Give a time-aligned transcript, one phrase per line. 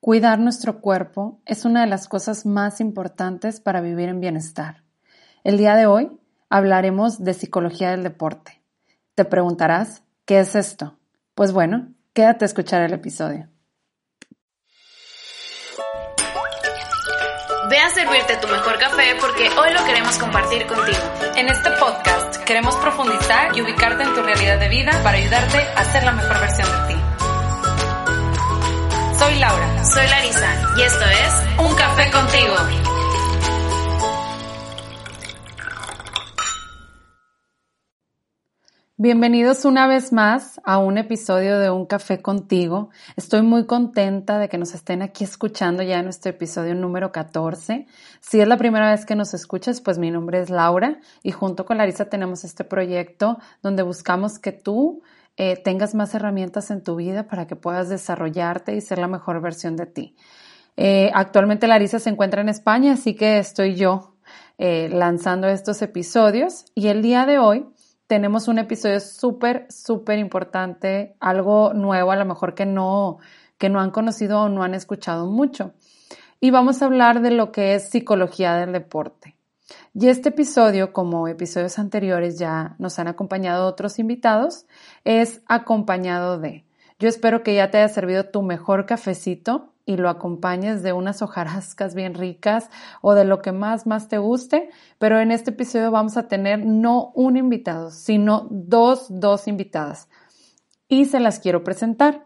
[0.00, 4.84] Cuidar nuestro cuerpo es una de las cosas más importantes para vivir en bienestar.
[5.42, 6.16] El día de hoy
[6.48, 8.62] hablaremos de psicología del deporte.
[9.16, 10.96] Te preguntarás, ¿qué es esto?
[11.34, 13.48] Pues bueno, quédate a escuchar el episodio.
[17.68, 20.98] Ve a servirte tu mejor café porque hoy lo queremos compartir contigo.
[21.36, 25.84] En este podcast queremos profundizar y ubicarte en tu realidad de vida para ayudarte a
[25.92, 26.97] ser la mejor versión de ti.
[29.18, 29.84] Soy Laura.
[29.84, 32.54] Soy Larisa y esto es Un Café contigo.
[38.96, 42.90] Bienvenidos una vez más a un episodio de Un Café contigo.
[43.16, 47.88] Estoy muy contenta de que nos estén aquí escuchando ya en nuestro episodio número 14.
[48.20, 51.66] Si es la primera vez que nos escuchas, pues mi nombre es Laura y junto
[51.66, 55.02] con Larisa tenemos este proyecto donde buscamos que tú
[55.40, 59.40] eh, tengas más herramientas en tu vida para que puedas desarrollarte y ser la mejor
[59.40, 60.16] versión de ti.
[60.76, 64.16] Eh, actualmente Larisa se encuentra en España, así que estoy yo
[64.58, 67.66] eh, lanzando estos episodios y el día de hoy
[68.08, 73.18] tenemos un episodio súper, súper importante, algo nuevo, a lo mejor que no,
[73.58, 75.72] que no han conocido o no han escuchado mucho.
[76.40, 79.37] Y vamos a hablar de lo que es psicología del deporte.
[80.00, 84.64] Y este episodio, como episodios anteriores ya nos han acompañado otros invitados,
[85.02, 86.64] es acompañado de.
[87.00, 91.20] Yo espero que ya te haya servido tu mejor cafecito y lo acompañes de unas
[91.20, 92.70] hojarascas bien ricas
[93.02, 94.70] o de lo que más, más te guste.
[95.00, 100.08] Pero en este episodio vamos a tener no un invitado, sino dos, dos invitadas.
[100.86, 102.24] Y se las quiero presentar.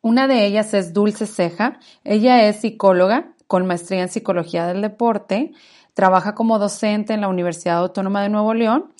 [0.00, 1.78] Una de ellas es Dulce Ceja.
[2.04, 5.52] Ella es psicóloga con maestría en psicología del deporte.
[5.96, 8.92] Trabaja como docente en la Universidad Autónoma de Nuevo León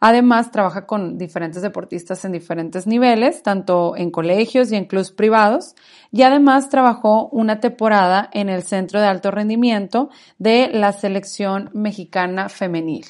[0.00, 5.74] Además, trabaja con diferentes deportistas en diferentes niveles, tanto en colegios y en clubes privados.
[6.10, 12.48] Y además trabajó una temporada en el Centro de Alto Rendimiento de la Selección Mexicana
[12.48, 13.04] Femenil.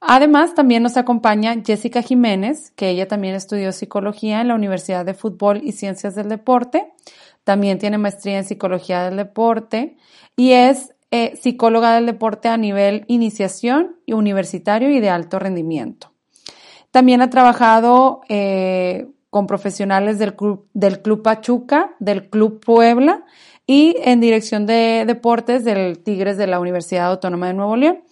[0.00, 5.14] Además, también nos acompaña Jessica Jiménez, que ella también estudió psicología en la Universidad de
[5.14, 6.92] Fútbol y Ciencias del Deporte.
[7.44, 9.96] También tiene maestría en psicología del deporte
[10.36, 16.12] y es eh, psicóloga del deporte a nivel iniciación y universitario y de alto rendimiento.
[16.90, 23.24] También ha trabajado eh, con profesionales del club, del club Pachuca, del Club Puebla
[23.66, 28.02] y en dirección de deportes del Tigres de la Universidad Autónoma de Nuevo León.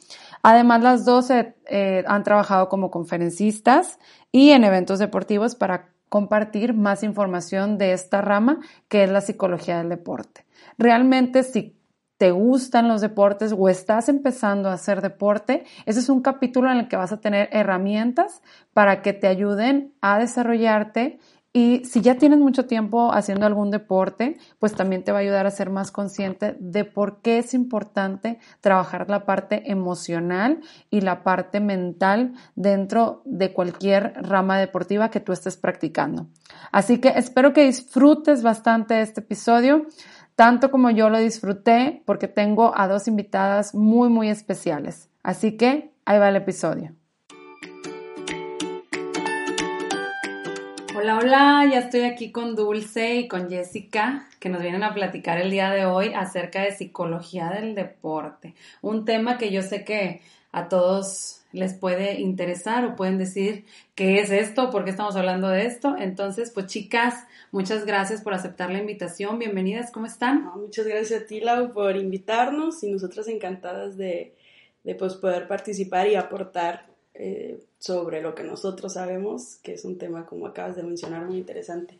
[0.42, 3.98] Además, las dos eh, han trabajado como conferencistas
[4.30, 9.78] y en eventos deportivos para compartir más información de esta rama que es la psicología
[9.78, 10.46] del deporte.
[10.78, 11.77] Realmente, si
[12.18, 16.78] te gustan los deportes o estás empezando a hacer deporte, ese es un capítulo en
[16.78, 18.42] el que vas a tener herramientas
[18.74, 21.18] para que te ayuden a desarrollarte
[21.52, 25.46] y si ya tienes mucho tiempo haciendo algún deporte, pues también te va a ayudar
[25.46, 31.24] a ser más consciente de por qué es importante trabajar la parte emocional y la
[31.24, 36.26] parte mental dentro de cualquier rama deportiva que tú estés practicando.
[36.70, 39.86] Así que espero que disfrutes bastante este episodio
[40.38, 45.10] tanto como yo lo disfruté porque tengo a dos invitadas muy, muy especiales.
[45.24, 46.94] Así que ahí va el episodio.
[50.96, 55.40] Hola, hola, ya estoy aquí con Dulce y con Jessica, que nos vienen a platicar
[55.40, 60.20] el día de hoy acerca de psicología del deporte, un tema que yo sé que
[60.52, 63.64] a todos les puede interesar o pueden decir
[63.94, 65.96] qué es esto, por qué estamos hablando de esto.
[65.98, 69.38] Entonces, pues chicas, Muchas gracias por aceptar la invitación.
[69.38, 70.50] Bienvenidas, ¿cómo están?
[70.54, 74.36] muchas gracias a ti, Lau, por invitarnos y nosotras encantadas de,
[74.98, 80.26] pues, poder participar y aportar eh, sobre lo que nosotros sabemos, que es un tema,
[80.26, 81.98] como acabas de mencionar, muy interesante.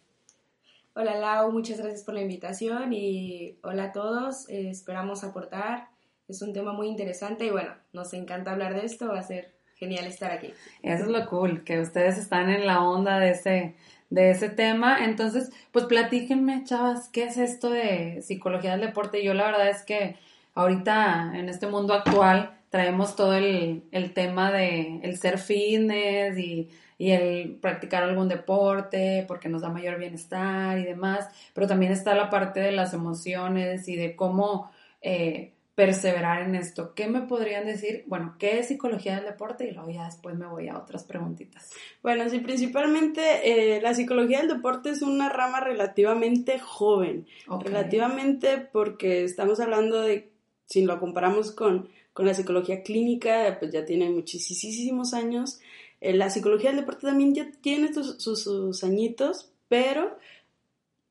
[0.95, 5.89] Hola Lau, muchas gracias por la invitación y hola a todos, eh, esperamos aportar.
[6.29, 9.55] Es un tema muy interesante y bueno, nos encanta hablar de esto, va a ser
[9.77, 10.53] genial estar aquí.
[10.83, 13.77] Eso es lo cool, que ustedes están en la onda de ese,
[14.11, 15.07] de ese tema.
[15.07, 19.25] Entonces, pues platíquenme, chavas, ¿qué es esto de psicología del deporte?
[19.25, 20.17] Yo la verdad es que
[20.55, 26.69] ahorita en este mundo actual traemos todo el, el tema de el ser fitness y,
[26.99, 32.15] y, el practicar algún deporte porque nos da mayor bienestar y demás, pero también está
[32.15, 34.71] la parte de las emociones y de cómo
[35.01, 36.93] eh, perseverar en esto.
[36.93, 38.03] ¿Qué me podrían decir?
[38.09, 39.65] Bueno, ¿qué es psicología del deporte?
[39.69, 41.71] Y luego ya después me voy a otras preguntitas.
[42.03, 47.29] Bueno, sí, principalmente eh, la psicología del deporte es una rama relativamente joven.
[47.61, 50.33] Relativamente porque estamos hablando de,
[50.67, 55.61] si lo comparamos con, con la psicología clínica, pues ya tiene muchísimos años.
[56.01, 60.19] Eh, la psicología del deporte también ya tiene sus, sus añitos, pero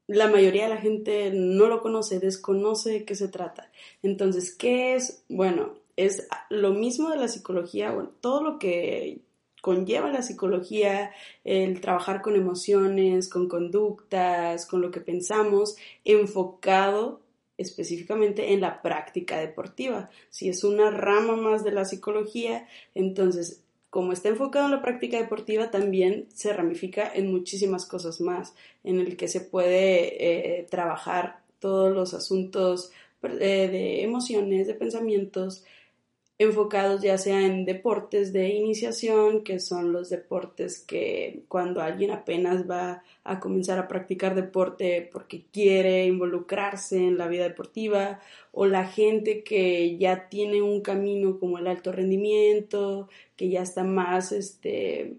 [0.08, 3.70] la mayoría de la gente no lo conoce, desconoce de qué se trata.
[4.02, 5.24] Entonces, ¿qué es?
[5.30, 9.20] Bueno, es lo mismo de la psicología, bueno, todo lo que
[9.62, 11.12] conlleva la psicología,
[11.44, 15.76] el trabajar con emociones, con conductas, con lo que pensamos,
[16.06, 17.20] enfocado
[17.58, 20.10] específicamente en la práctica deportiva.
[20.30, 23.64] Si es una rama más de la psicología, entonces
[23.98, 28.54] como está enfocado en la práctica deportiva, también se ramifica en muchísimas cosas más,
[28.84, 32.92] en el que se puede eh, trabajar todos los asuntos
[33.24, 35.66] eh, de emociones, de pensamientos,
[36.40, 42.70] enfocados ya sea en deportes de iniciación, que son los deportes que cuando alguien apenas
[42.70, 48.20] va a comenzar a practicar deporte porque quiere involucrarse en la vida deportiva,
[48.52, 53.84] o la gente que ya tiene un camino como el alto rendimiento, que ya está
[53.84, 55.18] más este,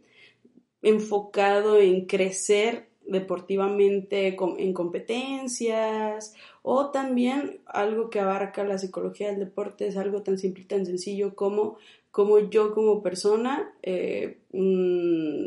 [0.82, 9.86] enfocado en crecer deportivamente en competencias o también algo que abarca la psicología del deporte
[9.86, 11.78] es algo tan simple y tan sencillo como,
[12.10, 15.44] como yo como persona, eh, un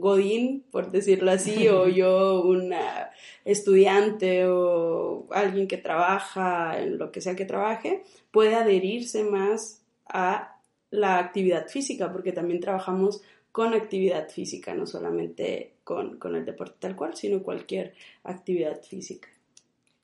[0.00, 3.10] godín, por decirlo así, o yo una
[3.44, 8.02] estudiante o alguien que trabaja en lo que sea que trabaje,
[8.32, 10.56] puede adherirse más a
[10.90, 13.22] la actividad física, porque también trabajamos
[13.58, 19.26] con actividad física, no solamente con, con el deporte tal cual, sino cualquier actividad física.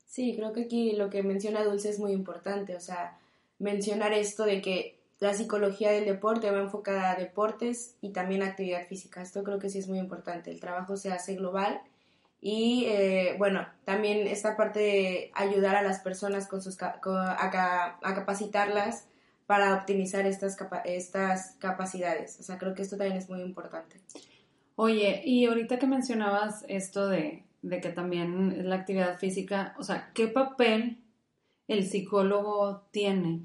[0.09, 3.17] Sí, creo que aquí lo que menciona Dulce es muy importante, o sea,
[3.61, 8.47] mencionar esto de que la psicología del deporte va enfocada a deportes y también a
[8.47, 9.23] actividad física.
[9.23, 10.51] Esto creo que sí es muy importante.
[10.51, 11.81] El trabajo se hace global
[12.41, 18.15] y, eh, bueno, también esta parte de ayudar a las personas con sus, a, a,
[18.17, 19.06] capacitarlas
[19.46, 22.38] para optimizar estas, estas capacidades.
[22.41, 24.00] O sea, creo que esto también es muy importante.
[24.76, 30.11] Oye, y ahorita que mencionabas esto de de que también la actividad física, o sea,
[30.12, 30.99] ¿qué papel
[31.67, 33.41] el psicólogo tiene?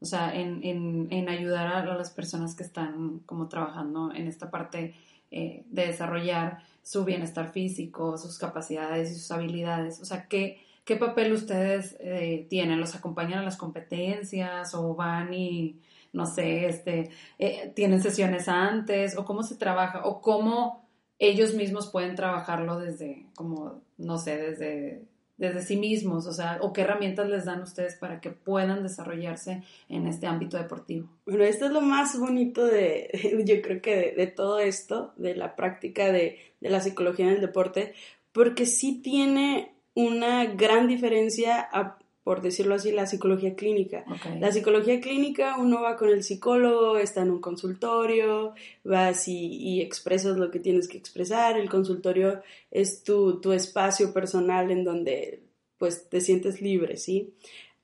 [0.00, 4.94] O sea, en, en, ayudar a las personas que están como trabajando en esta parte
[5.32, 10.00] eh, de desarrollar su bienestar físico, sus capacidades y sus habilidades.
[10.00, 12.80] O sea, ¿qué, qué papel ustedes eh, tienen?
[12.80, 15.80] ¿Los acompañan a las competencias o van y,
[16.12, 19.18] no sé, este, eh, tienen sesiones antes?
[19.18, 20.06] ¿O cómo se trabaja?
[20.06, 20.88] ¿O cómo
[21.18, 25.02] ellos mismos pueden trabajarlo desde, como, no sé, desde,
[25.38, 29.64] desde sí mismos, o sea, o qué herramientas les dan ustedes para que puedan desarrollarse
[29.88, 31.10] en este ámbito deportivo.
[31.26, 33.10] Bueno, esto es lo más bonito de,
[33.44, 37.40] yo creo que de, todo esto, de la práctica de, de la psicología en el
[37.40, 37.94] deporte,
[38.32, 44.04] porque sí tiene una gran diferencia a por decirlo así, la psicología clínica.
[44.40, 48.52] La psicología clínica, uno va con el psicólogo, está en un consultorio,
[48.82, 54.72] vas y, expresas lo que tienes que expresar, el consultorio es tu, tu, espacio personal
[54.72, 55.44] en donde
[55.78, 57.32] pues te sientes libre, ¿sí?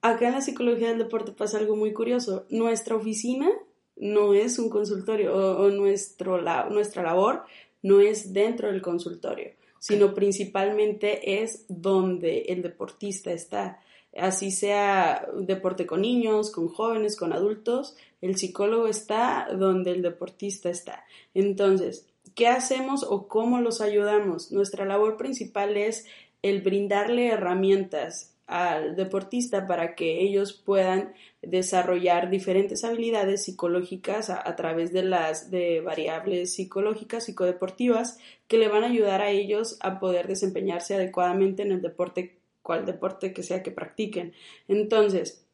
[0.01, 2.45] Acá en la psicología del deporte pasa algo muy curioso.
[2.51, 3.49] Nuestra oficina
[3.95, 7.45] no es un consultorio o, nuestro, la, nuestra labor
[7.83, 9.53] no es dentro del consultorio,
[9.83, 13.81] sino principalmente es donde el deportista está
[14.17, 20.71] así sea deporte con niños, con jóvenes, con adultos, el psicólogo está donde el deportista
[20.71, 21.05] está.
[21.35, 22.07] Entonces,
[22.37, 24.53] ¿qué hacemos o cómo los ayudamos?
[24.53, 26.07] Nuestra labor principal es
[26.43, 34.93] el brindarle herramientas al deportista para que ellos puedan desarrollar diferentes habilidades psicológicas a, través
[34.93, 40.27] de las de variables psicológicas psicodeportivas que le van a ayudar a ellos a poder
[40.29, 44.35] desempeñarse adecuadamente en el deporte cual deporte que sea que practiquen.
[44.69, 45.45] Entonces,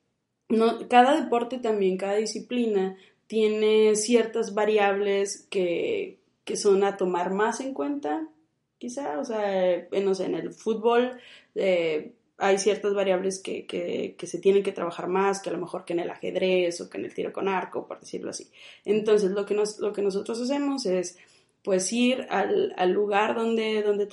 [0.49, 2.97] no, cada deporte también, cada disciplina
[3.27, 8.29] tiene ciertas variables que, que son a tomar más en cuenta,
[8.79, 11.19] quizá, o sea, eh, no sé, en el fútbol
[11.55, 15.85] eh, hay ciertas variables que, que, se tienen que trabajar más que a lo mejor
[15.85, 18.49] que en el ajedrez o que en el tiro con arco, por decirlo así.
[18.85, 21.19] Entonces, lo que, nos, lo que nosotros hacemos es
[21.65, 24.09] pues ir al, al lugar donde, donde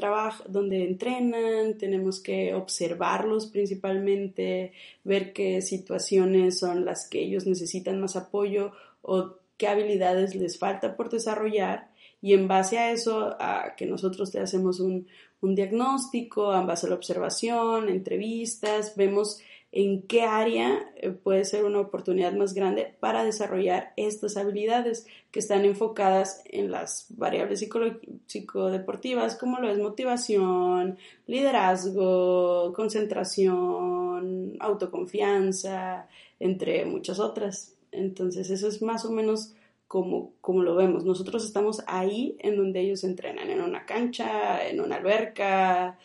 [0.48, 8.16] donde entrenan, tenemos que observarlos principalmente, ver qué situaciones son las que ellos necesitan más
[8.16, 8.72] apoyo
[9.04, 11.90] o qué habilidades les falta por desarrollar
[12.26, 15.08] y en base a eso, a que nosotros te hacemos un,
[15.46, 19.42] un diagnóstico, en base a la observación, entrevistas, vemos
[19.76, 25.40] en qué área eh, puede ser una oportunidad más grande para desarrollar estas habilidades que
[25.40, 30.98] están enfocadas en las variables psicodeportivas como lo es motivación,
[31.28, 36.08] liderazgo, concentración, autoconfianza,
[36.40, 37.74] entre muchas otras.
[37.92, 39.56] Entonces eso es más o menos
[39.88, 41.06] como, como lo vemos.
[41.06, 45.98] Nosotros estamos ahí en donde ellos entrenan, en una cancha, en una alberca,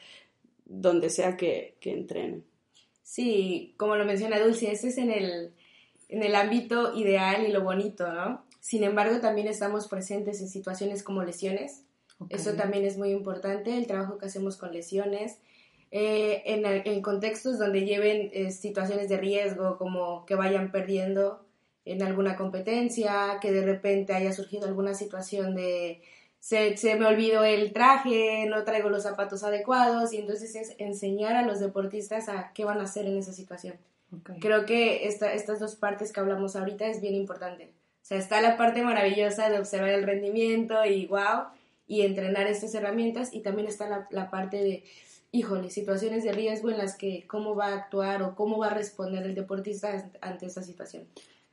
[0.64, 2.44] donde sea que, que entrenen.
[3.02, 5.52] Sí, como lo menciona Dulce, este es en el,
[6.08, 8.44] en el ámbito ideal y lo bonito, ¿no?
[8.60, 11.82] Sin embargo, también estamos presentes en situaciones como lesiones.
[12.28, 15.38] Eso también es muy importante, el trabajo que hacemos con lesiones.
[15.90, 21.44] Eh, en, en, contextos donde lleven eh, situaciones de riesgo, como que vayan perdiendo
[21.92, 26.02] en alguna competencia, que de repente haya surgido alguna situación de
[26.38, 31.37] se, se, me olvidó el traje, no traigo los zapatos adecuados y entonces es enseñar
[31.37, 33.75] a los deportistas a qué van a hacer en esa situación.
[34.40, 37.73] Creo que esta, estas dos partes que hablamos ahorita es bien importante.
[38.02, 41.44] O sea, está la parte maravillosa de observar el rendimiento y wow,
[41.87, 44.85] y entrenar estas herramientas y también está la, la parte de,
[45.32, 48.75] híjole, situaciones de riesgo en las que cómo va a actuar o cómo va a
[48.75, 51.06] responder el deportista ante esta situación.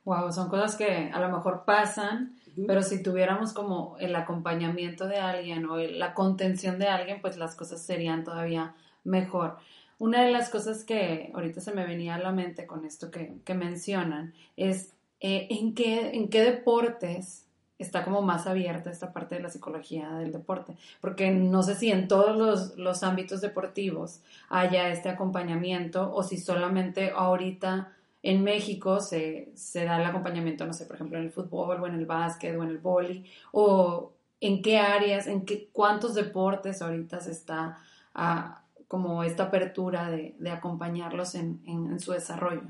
[0.08, 5.18] Wow, son cosas que a lo mejor pasan, pero si tuviéramos como el acompañamiento de
[5.18, 8.74] alguien o la contención de alguien, pues las cosas serían todavía
[9.04, 9.58] mejor.
[10.00, 13.34] Una de las cosas que ahorita se me venía a la mente con esto que,
[13.44, 17.46] que mencionan es eh, ¿en, qué, en qué deportes
[17.78, 21.92] está como más abierta esta parte de la psicología del deporte, porque no sé si
[21.92, 27.92] en todos los, los ámbitos deportivos haya este acompañamiento o si solamente ahorita
[28.24, 31.88] en México se, se, da el acompañamiento, no sé, por ejemplo, en el fútbol o
[31.88, 36.82] en el básquet o en el vóley, o en qué áreas, en qué, cuántos deportes
[36.82, 37.78] ahorita se está
[38.14, 42.64] ah, como esta apertura de, de acompañarlos en, en, su desarrollo.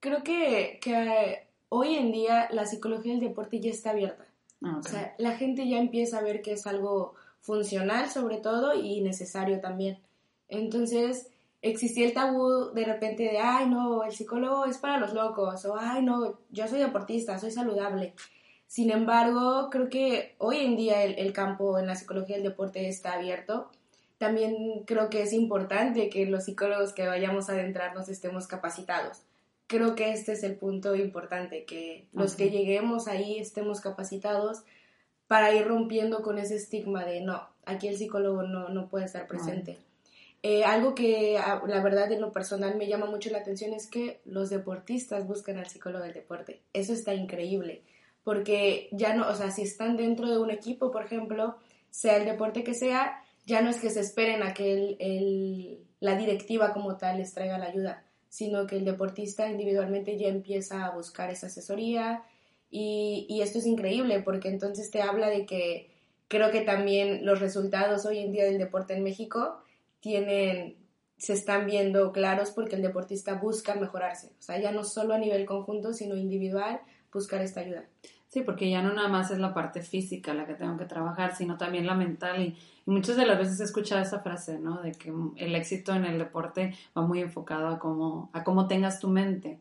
[0.00, 4.24] Creo que, que, hoy en día la psicología del deporte ya está abierta.
[4.62, 8.74] Ah, o sea, la gente ya empieza a ver que es algo funcional sobre todo
[8.74, 9.98] y necesario también.
[10.48, 11.28] Entonces,
[11.70, 15.76] existía el tabú de repente de, ay, no, el psicólogo es para los locos, o
[15.78, 18.14] ay, no, yo soy deportista, soy saludable.
[18.66, 23.14] Sin embargo, creo que hoy en día el, campo en la psicología del deporte está
[23.14, 23.70] abierto.
[24.18, 29.22] También creo que es importante que los psicólogos que vayamos a adentrarnos estemos capacitados.
[29.68, 34.62] Creo que este es el punto importante, que los que lleguemos ahí estemos capacitados
[35.26, 39.26] para ir rompiendo con ese estigma de no, aquí el psicólogo no, no puede estar
[39.26, 39.78] presente.
[40.48, 43.88] Eh, algo que ah, la verdad en lo personal me llama mucho la atención es
[43.88, 46.62] que los deportistas buscan al psicólogo del deporte.
[46.72, 47.82] Eso está increíble,
[48.22, 51.56] porque ya no, o sea, si están dentro de un equipo, por ejemplo,
[51.90, 56.14] sea el deporte que sea, ya no es que se esperen a que el, la
[56.14, 60.94] directiva como tal les traiga la ayuda, sino que el deportista individualmente ya empieza a
[60.94, 62.22] buscar esa asesoría
[62.70, 65.90] y, y esto es increíble porque entonces te habla de que
[66.28, 69.60] creo que también los resultados hoy en día del deporte en México
[70.06, 70.76] tienen,
[71.18, 74.28] se están viendo claros porque el deportista busca mejorarse.
[74.38, 76.80] O sea, ya no solo a nivel conjunto, sino individual,
[77.12, 77.86] buscar esta ayuda.
[78.28, 81.34] Sí, porque ya no nada más es la parte física la que tengo que trabajar,
[81.34, 82.40] sino también la mental.
[82.40, 84.80] Y, muchas de las veces he escuchado esa frase, ¿no?
[84.80, 89.00] De que el éxito en el deporte va muy enfocado a cómo, a cómo tengas
[89.00, 89.58] tu mente.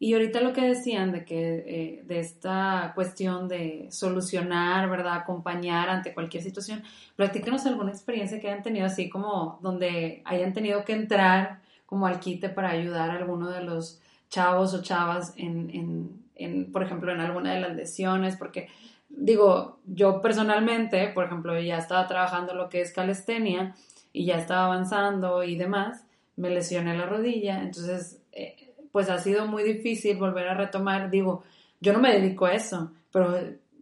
[0.00, 5.14] Y ahorita lo que decían de que eh, de esta cuestión de solucionar, ¿verdad?
[5.14, 6.84] Acompañar ante cualquier situación,
[7.16, 12.20] platícanos alguna experiencia que hayan tenido así como donde hayan tenido que entrar como al
[12.20, 17.10] quite para ayudar a alguno de los chavos o chavas en, en, en, por ejemplo,
[17.12, 18.68] en alguna de las lesiones, porque
[19.08, 23.74] digo, yo personalmente, por ejemplo, ya estaba trabajando lo que es calistenia
[24.12, 26.04] y ya estaba avanzando y demás,
[26.36, 28.22] me lesioné la rodilla, entonces...
[28.30, 28.67] Eh,
[28.98, 31.08] pues ha sido muy difícil volver a retomar.
[31.08, 31.44] Digo,
[31.80, 33.32] yo no me dedico a eso, pero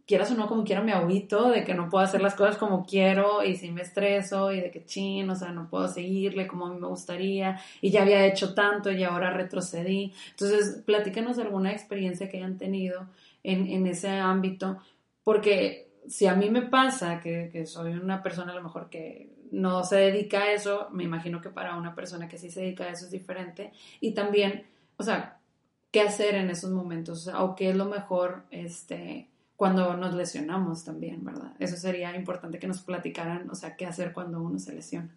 [0.07, 2.85] quieras o no, como quiero me agüito de que no puedo hacer las cosas como
[2.85, 6.67] quiero y si me estreso y de que chin, o sea, no puedo seguirle como
[6.67, 10.13] a mí me gustaría y ya había hecho tanto y ahora retrocedí.
[10.33, 13.09] Entonces, platícanos alguna experiencia que hayan tenido
[13.43, 14.77] en, en ese ámbito,
[15.25, 19.31] porque si a mí me pasa que, que soy una persona a lo mejor que
[19.51, 22.85] no se dedica a eso, me imagino que para una persona que sí se dedica
[22.85, 23.73] a eso es diferente.
[24.01, 25.39] Y también o sea,
[25.91, 31.25] qué hacer en esos momentos, o, qué es lo mejor este, cuando nos lesionamos también,
[31.25, 31.55] ¿verdad?
[31.59, 35.15] Eso sería importante que nos platicaran, o sea, qué hacer cuando uno se lesiona.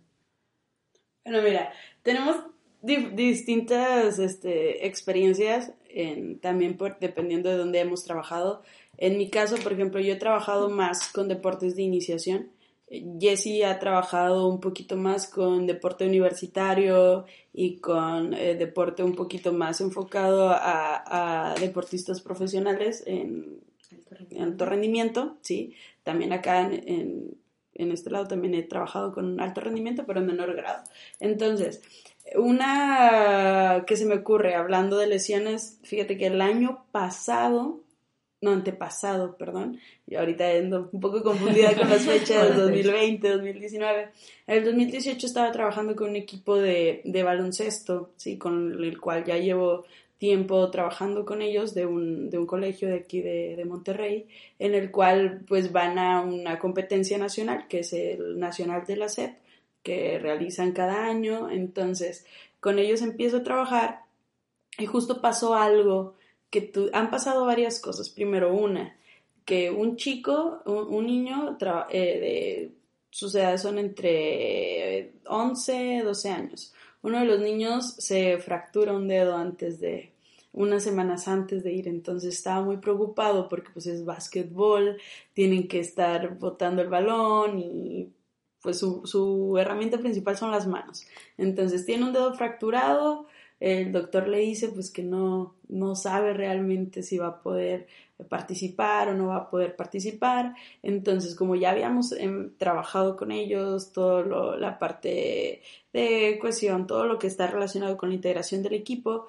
[1.26, 1.72] Bueno, mira,
[2.02, 2.38] tenemos
[2.82, 8.64] distintas este, experiencias en, también por, dependiendo de dónde hemos trabajado.
[8.98, 12.50] En mi caso, por ejemplo, yo he trabajado más con deportes de iniciación
[12.90, 19.54] Jessie ha trabajado un poquito más con deporte universitario y con eh, deporte un poquito
[19.54, 23.60] más enfocado a, deportistas profesionales en,
[24.40, 25.76] alto rendimiento, sí.
[26.04, 27.38] También acá en,
[27.74, 30.84] en, este lado también he trabajado con alto rendimiento, pero en menor grado.
[31.20, 31.82] Entonces,
[32.36, 37.82] una que se me ocurre hablando de lesiones, fíjate que el año pasado
[38.42, 44.10] no, antepasado, perdón, y ahorita ando un poco confundida con las fechas, 2020, 2019.
[44.48, 49.26] En el 2018 estaba trabajando con un equipo de, de baloncesto, sí, con el cual
[49.26, 49.84] ya llevo
[50.20, 54.28] tiempo trabajando con ellos de un, de un colegio de aquí de, de, Monterrey,
[54.60, 59.10] en el cual pues van a una competencia nacional, que es el Nacional de la
[59.10, 59.38] SEP,
[59.82, 61.50] que realizan cada año.
[61.50, 62.26] Entonces,
[62.60, 64.02] con ellos empiezo a trabajar
[64.78, 66.16] y justo pasó algo
[66.50, 68.10] que tu, han pasado varias cosas.
[68.10, 68.98] Primero, una,
[69.46, 71.58] que un chico, un, niño
[71.90, 72.72] eh, de
[73.10, 79.36] sus edades son entre 11, 12 años uno de los niños se fractura un dedo
[79.36, 80.12] antes de
[80.52, 84.98] unas semanas antes de ir, entonces estaba muy preocupado porque pues es básquetbol,
[85.34, 88.12] tienen que estar botando el balón y
[88.62, 91.06] pues su, su herramienta principal son las manos.
[91.38, 93.28] Entonces tiene un dedo fracturado,
[93.60, 97.88] el doctor le dice pues que no, no sabe realmente si va a poder
[98.28, 100.54] participar o no va a poder participar.
[100.84, 105.62] Entonces, como ya habíamos em, trabajado con ellos, toda la parte
[105.94, 109.28] de cohesión, todo lo que está relacionado con la integración del equipo,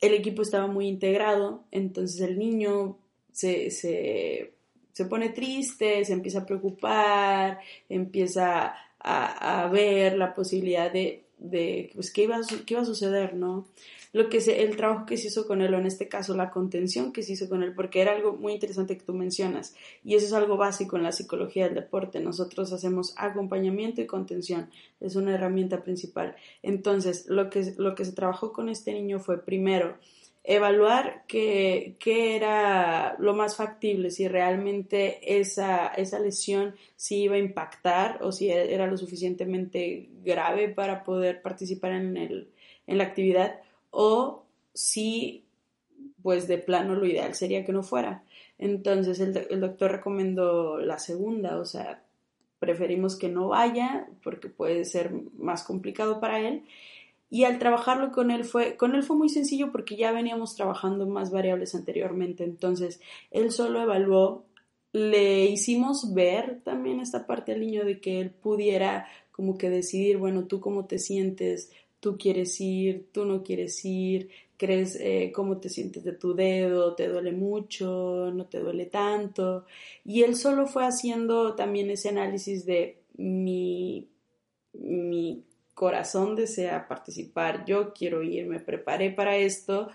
[0.00, 2.98] el equipo estaba muy integrado, entonces el niño
[3.32, 4.52] se, se,
[4.92, 11.90] se pone triste, se empieza a preocupar, empieza a, a ver la posibilidad de, de
[11.94, 13.66] pues, qué iba, qué iba a suceder, ¿no?
[14.16, 16.50] lo que se, el trabajo que se hizo con él, o en este caso la
[16.50, 19.74] contención que se hizo con él, porque era algo muy interesante que tú mencionas,
[20.04, 22.18] y eso es algo básico en la psicología del deporte.
[22.20, 26.34] Nosotros hacemos acompañamiento y contención, es una herramienta principal.
[26.62, 29.98] Entonces, lo que, lo que se trabajó con este niño fue primero,
[30.48, 37.40] evaluar qué, qué, era lo más factible, si realmente esa, esa lesión sí iba a
[37.40, 42.48] impactar o si era lo suficientemente grave para poder participar en, el,
[42.86, 43.60] en la actividad
[43.90, 45.44] o si,
[46.22, 48.22] pues de plano lo ideal sería que no fuera.
[48.58, 52.02] Entonces el, doctor recomendó la segunda, o sea,
[52.60, 56.62] preferimos que no vaya porque puede ser más complicado para él.
[57.28, 61.06] Y al trabajarlo con él fue, con él fue muy sencillo porque ya veníamos trabajando
[61.06, 62.44] más variables anteriormente.
[62.44, 64.44] Entonces, él solo evaluó,
[64.92, 70.16] le hicimos ver también esta parte al niño de que él pudiera como que decidir,
[70.16, 75.58] bueno, tú cómo te sientes, tú quieres ir, tú no quieres ir, crees eh, cómo
[75.58, 79.66] te sientes de tu dedo, te duele mucho, no te duele tanto.
[80.04, 84.08] Y él solo fue haciendo también ese análisis de mi,
[84.72, 85.44] mi
[85.76, 89.90] corazón desea participar, yo quiero ir, me preparé para esto,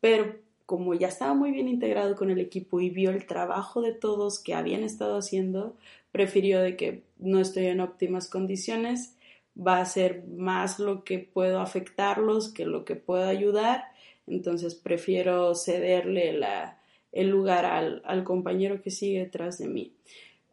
[0.00, 3.92] pero como ya estaba muy bien integrado con el equipo y vio el trabajo de
[3.92, 5.76] todos que habían estado haciendo,
[6.12, 9.16] prefirió de que no estoy en óptimas condiciones,
[9.58, 13.86] va a ser más lo que puedo afectarlos que lo que puedo ayudar,
[14.28, 16.78] entonces prefiero cederle la,
[17.10, 19.92] el lugar al, al compañero que sigue detrás de mí.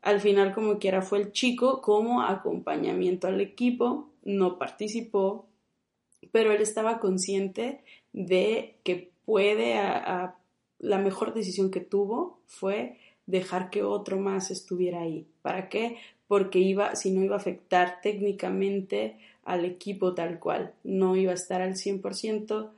[0.02, 5.48] Al final, como quiera, fue el chico como acompañamiento al equipo, no participó,
[6.32, 9.76] pero él estaba consciente de que puede,
[10.80, 15.28] la mejor decisión que tuvo fue dejar que otro más estuviera ahí.
[15.42, 15.98] ¿Para qué?
[16.32, 21.36] porque iba, si no iba a afectar técnicamente al equipo tal cual, no iba a
[21.36, 22.70] estar al 100%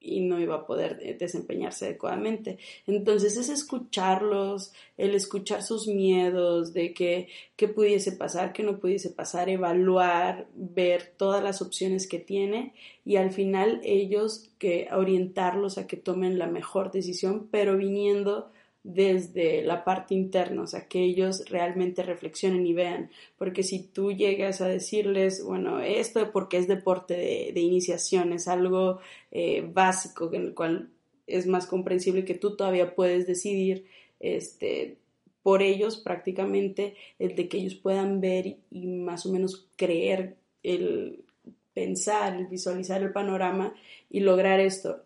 [0.00, 2.58] y no iba a poder eh, desempeñarse adecuadamente.
[2.86, 9.10] Entonces es escucharlos, el escuchar sus miedos de que, qué pudiese pasar, qué no pudiese
[9.10, 15.86] pasar, evaluar, ver todas las opciones que tiene y al final ellos que orientarlos a
[15.86, 18.50] que tomen la mejor decisión, pero viniendo
[18.82, 24.12] desde la parte interna, o sea, que ellos realmente reflexionen y vean, porque si tú
[24.12, 27.14] llegas a decirles, bueno, esto porque es deporte
[27.54, 30.90] de, iniciación, es algo eh, básico en el cual
[31.26, 33.86] es más comprensible que tú todavía puedes decidir,
[34.18, 34.96] este,
[35.42, 41.24] por ellos prácticamente, el de que ellos puedan ver y más o menos creer, el
[41.72, 43.74] pensar, el visualizar el panorama
[44.10, 45.02] y lograr esto.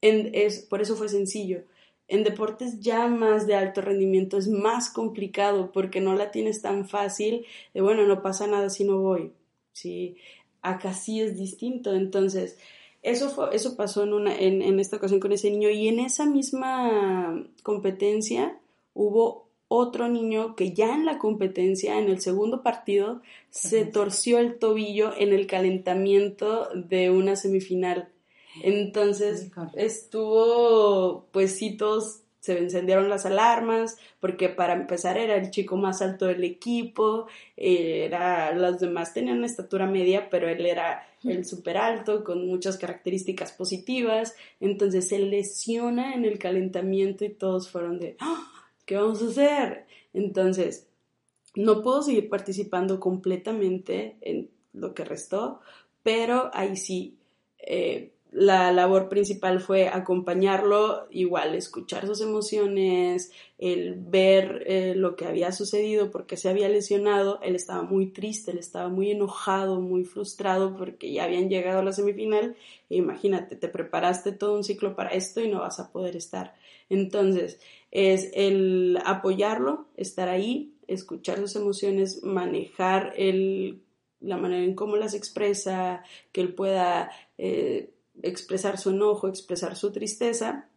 [0.00, 1.62] es, por eso fue sencillo,
[2.12, 6.86] en deportes ya más de alto rendimiento es más complicado porque no la tienes tan
[6.86, 9.32] fácil de, bueno, no pasa nada si no voy.
[9.72, 10.16] ¿sí?
[10.60, 11.94] Acá sí es distinto.
[11.94, 12.58] Entonces,
[13.00, 16.00] eso, fue, eso pasó en, una, en, en esta ocasión con ese niño y en
[16.00, 18.58] esa misma competencia
[18.92, 24.58] hubo otro niño que ya en la competencia, en el segundo partido, se torció el
[24.58, 28.11] tobillo en el calentamiento de una semifinal.
[28.62, 35.76] Entonces estuvo, pues sí, todos se encendieron las alarmas, porque para empezar era el chico
[35.76, 41.44] más alto del equipo, era, los demás tenían una estatura media, pero él era el
[41.44, 48.00] súper alto, con muchas características positivas, entonces se lesiona en el calentamiento y todos fueron
[48.00, 48.50] de, ¡Ah!
[48.86, 49.86] ¿qué vamos a hacer?
[50.12, 50.88] Entonces,
[51.54, 55.60] no puedo seguir participando completamente en lo que restó,
[56.02, 57.18] pero ahí sí,
[57.58, 65.26] eh, la labor principal fue acompañarlo, igual escuchar sus emociones, el ver eh, lo que
[65.26, 70.04] había sucedido, porque se había lesionado, él estaba muy triste, él estaba muy enojado, muy
[70.04, 72.56] frustrado porque ya habían llegado a la semifinal
[72.88, 76.54] e imagínate, te preparaste todo un ciclo para esto y no vas a poder estar.
[76.88, 83.82] Entonces, es el apoyarlo, estar ahí, escuchar sus emociones, manejar el,
[84.20, 87.10] la manera en cómo las expresa, que él pueda...
[87.36, 87.91] Eh,
[88.22, 90.68] expresar su enojo, expresar su tristeza.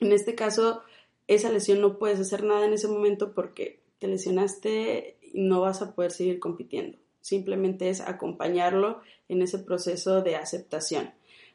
[0.00, 0.82] En este caso,
[1.26, 5.82] esa lesión no puedes hacer nada en ese momento porque te lesionaste y no vas
[5.82, 6.98] a poder seguir compitiendo.
[7.20, 11.10] Simplemente es acompañarlo en ese proceso de aceptación.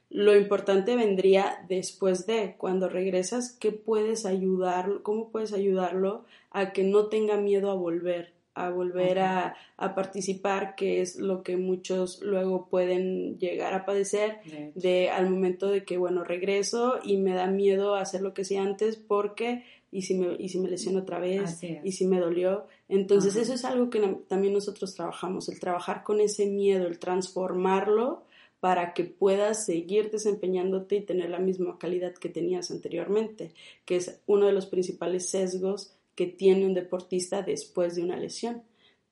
[0.10, 6.84] Lo importante vendría después de, cuando regresas, ¿qué puedes ayudar, cómo puedes ayudarlo a que
[6.84, 9.56] no tenga miedo a volver, a volver a,
[9.96, 14.40] participar, que es lo que muchos luego pueden llegar a padecer
[14.76, 18.62] de, al momento de que, bueno, regreso y me da miedo hacer lo que hacía
[18.62, 22.68] antes porque y si me, y si me lesiono otra vez y si me dolió.
[22.88, 28.24] Entonces eso es algo que también nosotros trabajamos, el trabajar con ese miedo, el transformarlo
[28.62, 33.54] para que puedas seguir desempeñándote y tener la misma calidad que tenías anteriormente,
[33.86, 38.62] que es uno de los principales sesgos que tiene un deportista después de una lesión.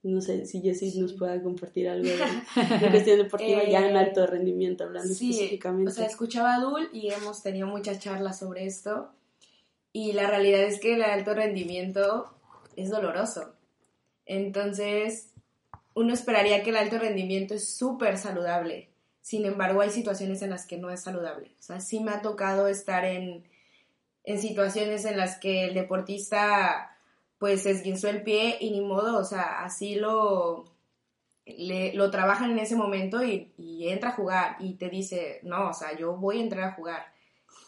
[0.03, 2.45] No sé si Jessie nos pueda compartir algo de la
[2.91, 5.91] cuestión deportiva ya en eh, alto rendimiento, hablando sí, específicamente.
[5.91, 9.09] O sea, escuchaba a Dul y hemos tenido muchas charlas sobre esto.
[9.91, 12.31] Y la realidad es que el alto rendimiento
[12.75, 13.55] es doloroso.
[14.27, 15.31] Entonces,
[15.95, 18.89] uno esperaría que el alto rendimiento es súper saludable.
[19.21, 21.55] Sin embargo, hay situaciones en las que no es saludable.
[21.59, 23.49] O sea, sí me ha tocado estar en,
[24.23, 26.95] en situaciones en las que el deportista
[27.39, 30.65] pues se esguinzó el pie y ni modo, o sea, así lo,
[31.45, 33.53] lo trabajan en ese momento y,
[33.87, 37.05] entra a jugar y te dice, no, o sea, yo voy a entrar a jugar.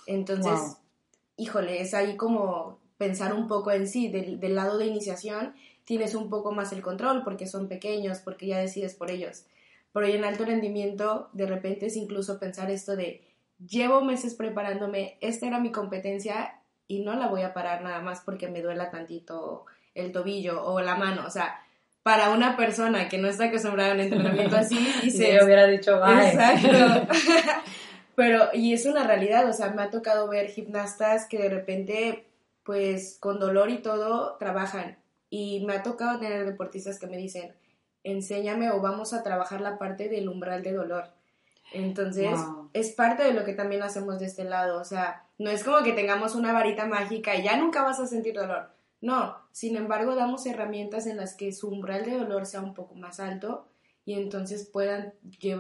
[0.05, 0.77] Entonces,
[1.37, 5.55] híjole, es ahí como pensar un poco en sí, del, del, lado de iniciación
[5.85, 9.45] tienes un poco más el control porque son pequeños, porque ya decides por ellos.
[9.93, 13.23] Pero en alto rendimiento, de repente es incluso pensar esto de,
[13.65, 16.60] llevo meses preparándome, esta era mi competencia
[16.91, 20.81] y no la voy a parar nada más porque me duela tantito el tobillo o
[20.81, 21.23] la mano.
[21.25, 21.57] O sea,
[22.03, 25.35] para una persona que no está acostumbrada a un entrenamiento así, dice...
[25.35, 26.27] Yo hubiera dicho, vale.
[26.27, 27.07] Exacto.
[28.15, 32.27] Pero, y es una realidad, o sea, me ha tocado ver gimnastas que de repente,
[32.63, 34.97] pues, con dolor y todo, trabajan.
[35.29, 37.53] Y me ha tocado tener deportistas que me dicen,
[38.03, 41.05] enséñame o vamos a trabajar la parte del umbral de dolor.
[41.71, 42.37] Entonces,
[42.73, 45.83] es parte de lo que también hacemos de este lado, o sea, no es como
[45.83, 48.69] que tengamos una varita mágica y ya nunca vas a sentir dolor.
[49.01, 52.93] No, sin embargo, damos herramientas en las que su umbral de dolor sea un poco
[52.93, 53.67] más alto
[54.05, 55.13] y entonces puedan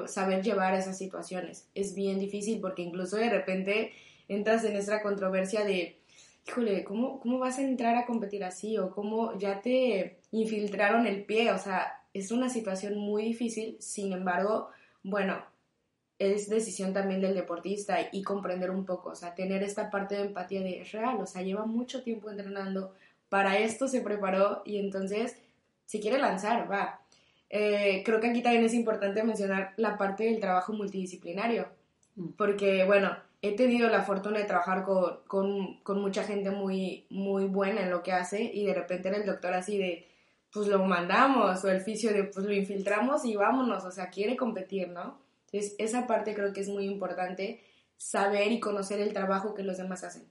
[0.05, 1.67] saber llevar esas situaciones.
[1.73, 3.93] Es bien difícil porque incluso de repente
[4.27, 5.99] entras en esta controversia de,
[6.47, 8.77] híjole, ¿cómo, ¿cómo vas a entrar a competir así?
[8.77, 11.51] O cómo ya te infiltraron el pie.
[11.51, 13.77] O sea, es una situación muy difícil.
[13.79, 14.69] Sin embargo,
[15.01, 15.43] bueno,
[16.21, 20.21] es decisión también del deportista y comprender un poco, o sea, tener esta parte de
[20.21, 22.93] empatía de es real, o sea, lleva mucho tiempo entrenando,
[23.27, 25.35] para esto se preparó y entonces,
[25.85, 27.01] si quiere lanzar, va.
[27.49, 31.67] Eh, creo que aquí también es importante mencionar la parte del trabajo multidisciplinario,
[32.15, 32.27] mm.
[32.37, 37.81] porque, bueno, he tenido la fortuna de trabajar con, con, mucha gente muy, muy buena
[37.81, 40.07] en lo que hace y de repente era el doctor así de,
[40.53, 44.37] pues lo mandamos, o el fisio de, pues lo infiltramos y vámonos, o sea, quiere
[44.37, 45.30] competir, ¿no?
[45.51, 47.63] Entonces, esa parte creo que es muy importante,
[47.97, 50.27] saber y conocer el trabajo que los demás hacen.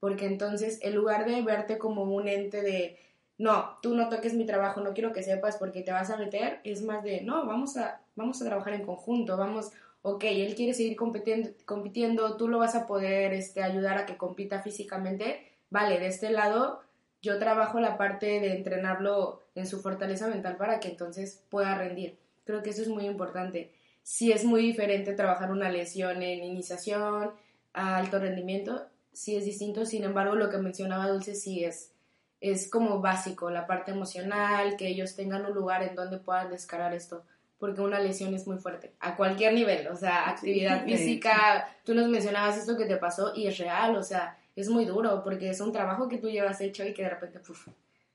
[0.00, 2.98] Porque entonces, en lugar de verte como un ente de,
[3.38, 6.60] no, tú no toques mi trabajo, no quiero que sepas porque te vas a meter,
[6.64, 9.70] es más de, no, vamos a, vamos a trabajar en conjunto, vamos,
[10.02, 14.16] ok, él quiere seguir compitiendo, compitiendo tú lo vas a poder este, ayudar a que
[14.16, 16.82] compita físicamente, vale, de este lado
[17.20, 22.16] yo trabajo la parte de entrenarlo en su fortaleza mental para que entonces pueda rendir.
[22.44, 23.72] Creo que eso es muy importante
[24.08, 27.30] si es muy diferente trabajar una lesión en iniciación
[27.74, 31.92] a alto rendimiento, sí es distinto, sin embargo lo que mencionaba Dulce sí es,
[32.40, 36.94] es como básico, la parte emocional, que ellos tengan un lugar en donde puedan descargar
[36.94, 37.22] esto,
[37.58, 42.08] porque una lesión es muy fuerte, a cualquier nivel, o sea, actividad física, tú nos
[42.08, 45.60] mencionabas esto que te pasó y es real, o sea, es muy duro, porque es
[45.60, 47.68] un trabajo que tú llevas hecho y que de repente, puf,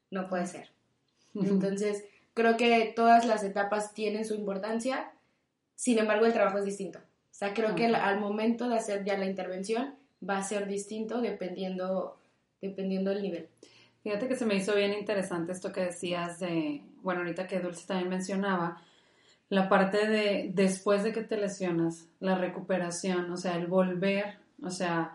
[0.10, 0.72] no puede ser.
[1.36, 2.04] Entonces,
[2.34, 5.12] creo que todas las etapas tienen su importancia,
[5.76, 7.00] sin embargo, el trabajo es distinto.
[7.00, 9.96] O sea, creo que al momento de hacer ya la intervención
[10.28, 12.18] va a ser distinto dependiendo,
[12.62, 13.50] dependiendo del nivel.
[14.04, 17.88] Fíjate que se me hizo bien interesante esto que decías de, bueno, ahorita que Dulce
[17.88, 18.82] también mencionaba,
[19.50, 24.70] la parte de después de que te lesionas, la recuperación, o sea, el volver, o
[24.70, 25.14] sea,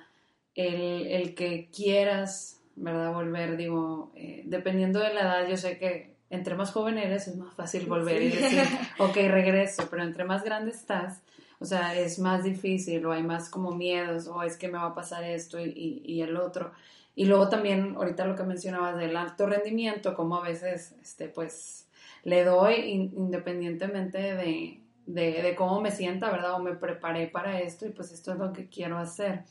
[0.54, 3.12] el, el que quieras, ¿verdad?
[3.12, 7.36] Volver, digo, eh, dependiendo de la edad, yo sé que entre más joven eres es
[7.36, 8.62] más fácil volver y decir,
[8.98, 11.22] ok, regreso, pero entre más grande estás,
[11.58, 14.86] o sea, es más difícil o hay más como miedos o es que me va
[14.86, 16.72] a pasar esto y, y, el otro.
[17.16, 21.88] Y luego también, ahorita lo que mencionabas del alto rendimiento, como a veces, este, pues,
[22.22, 26.54] le doy independientemente de, de, de cómo me sienta, ¿verdad?
[26.54, 29.44] O me preparé para esto y pues esto es lo que quiero hacer.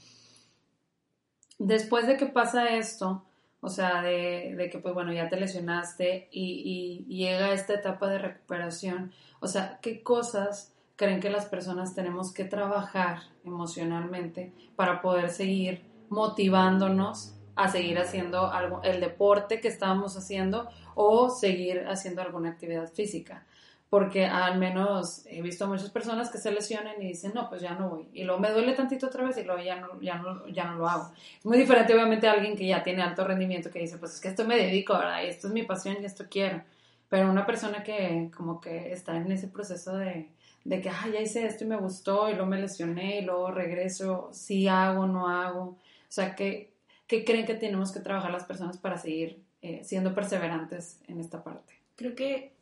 [1.60, 3.26] Después de que pasa esto,
[3.68, 8.08] o sea, de, de, que pues bueno, ya te lesionaste y, y, llega esta etapa
[8.08, 15.02] de recuperación, o sea, ¿qué cosas creen que las personas tenemos que trabajar emocionalmente para
[15.02, 22.22] poder seguir motivándonos a seguir haciendo algo, el deporte que estábamos haciendo o seguir haciendo
[22.22, 23.46] alguna actividad física?
[23.90, 27.74] Porque al menos he visto muchas personas que se lesionan y dicen, no, pues ya
[27.74, 28.10] no voy.
[28.12, 30.76] Y luego me duele tantito otra vez y luego ya no, ya no, ya no
[30.76, 31.12] lo hago.
[31.40, 34.20] Es muy diferente, obviamente, a alguien que ya tiene alto rendimiento que dice, pues es
[34.20, 35.24] que esto me dedico, ¿verdad?
[35.24, 36.62] Y esto es mi pasión y esto quiero.
[37.08, 40.28] Pero una persona que como que está en ese proceso de,
[40.66, 43.52] de que, ay, ya hice esto y me gustó y luego me lesioné y luego
[43.52, 45.62] regreso, si hago, no hago.
[45.62, 45.78] O
[46.10, 46.74] sea, ¿qué,
[47.08, 51.42] qué creen que tenemos que trabajar las personas para seguir eh, siendo perseverantes en esta
[51.42, 51.74] parte?
[51.96, 52.57] Creo que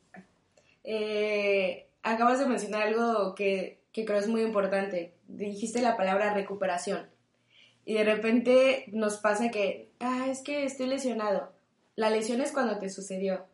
[0.86, 5.12] eh, acabas de mencionar algo que, que creo es muy importante.
[5.26, 7.06] Dijiste la palabra recuperación.
[7.84, 11.52] Y de repente nos pasa que, ah, es que estoy lesionado.
[11.96, 13.44] La lesión es cuando te sucedió.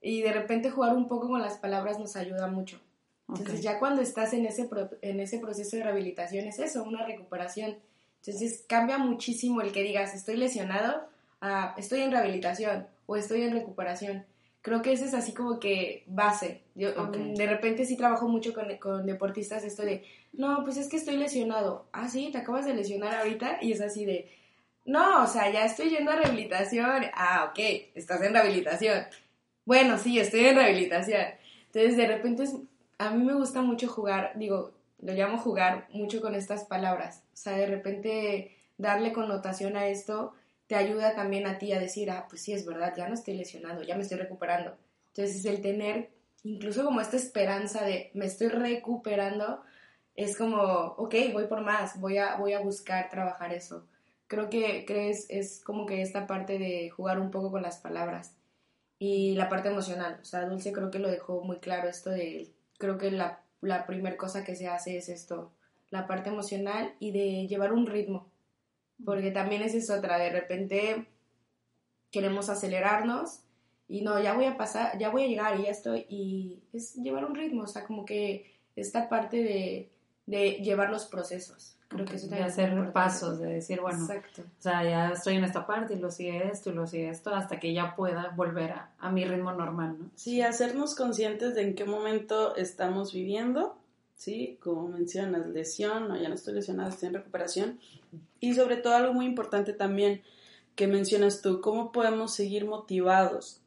[0.00, 2.80] Y de repente jugar un poco con las palabras nos ayuda mucho.
[3.28, 4.68] Entonces ya cuando estás en ese,
[5.00, 7.78] en ese proceso de rehabilitación es eso, una recuperación.
[8.20, 11.08] Entonces cambia muchísimo el que digas estoy lesionado,
[11.40, 14.26] a estoy en rehabilitación o estoy en recuperación
[14.64, 16.62] creo que ese es así como que base.
[16.74, 20.88] Yo um, de repente sí trabajo mucho con, con, deportistas esto de, no, pues es
[20.88, 21.86] que estoy lesionado.
[21.92, 24.30] Ah, sí, te acabas de lesionar ahorita y es así de,
[24.86, 27.04] no, o sea, ya estoy yendo a rehabilitación.
[27.12, 27.58] Ah, ok,
[27.94, 29.04] estás en rehabilitación.
[29.66, 31.26] Bueno, sí, estoy en rehabilitación.
[31.66, 32.44] Entonces, de repente,
[32.96, 34.72] a mí me gusta mucho jugar, digo,
[35.02, 37.22] lo llamo jugar mucho con estas palabras.
[37.34, 40.32] O sea, de repente darle connotación a esto
[40.66, 43.36] te ayuda también a ti a decir, ah, pues sí, es verdad, ya no estoy
[43.36, 44.76] lesionado, ya me estoy recuperando.
[45.08, 46.10] Entonces, el tener
[46.44, 49.62] incluso como esta esperanza de me estoy recuperando,
[50.14, 50.60] es como,
[50.96, 53.86] ok, voy por más, voy a, voy a buscar trabajar eso.
[54.28, 58.36] Creo que crees, es como que esta parte de jugar un poco con las palabras
[58.98, 60.18] y la parte emocional.
[60.22, 63.86] O sea, Dulce creo que lo dejó muy claro esto de, creo que la, la
[63.86, 65.52] primera cosa que se hace es esto,
[65.90, 68.28] la parte emocional y de llevar un ritmo
[69.04, 71.06] porque también esa es otra, de repente
[72.10, 73.40] queremos acelerarnos
[73.88, 76.94] y no, ya voy a pasar, ya voy a llegar y ya estoy, y es
[76.94, 79.90] llevar un ritmo, o sea, como que esta parte de,
[80.26, 81.76] de llevar los procesos.
[81.88, 84.42] Creo que eso de hacer pasos, de decir, bueno, Exacto.
[84.42, 87.32] o sea, ya estoy en esta parte y lo sigue esto y lo sigue esto
[87.34, 90.10] hasta que ya pueda volver a, a mi ritmo normal, ¿no?
[90.16, 93.78] Sí, hacernos conscientes de en qué momento estamos viviendo
[94.14, 94.58] ¿sí?
[94.60, 97.80] Como mencionas, lesión, no, ya no estoy lesionada, estoy en recuperación.
[98.40, 100.22] Y sobre todo algo muy importante también
[100.74, 103.60] que mencionas tú, cómo podemos seguir motivados.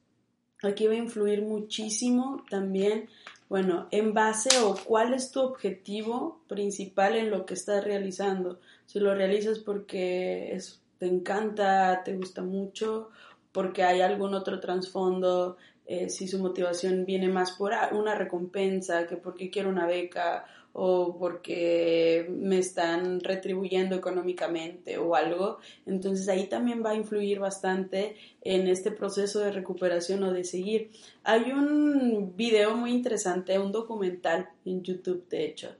[0.64, 3.10] Aquí va a influir muchísimo también,
[3.48, 8.60] bueno, en base o cuál es tu objetivo principal en lo que estás realizando.
[8.86, 10.58] Si lo realizas porque
[10.98, 13.10] te encanta, te gusta mucho,
[13.52, 15.58] porque hay algún otro trasfondo
[15.90, 21.18] eh, si su motivación viene más por una recompensa que porque quiero una beca o
[21.18, 25.60] porque me están retribuyendo económicamente o algo.
[25.86, 30.92] Entonces ahí también va a influir bastante en este proceso de recuperación o de seguir.
[31.24, 35.76] Hay un video muy interesante, un documental en YouTube, de hecho,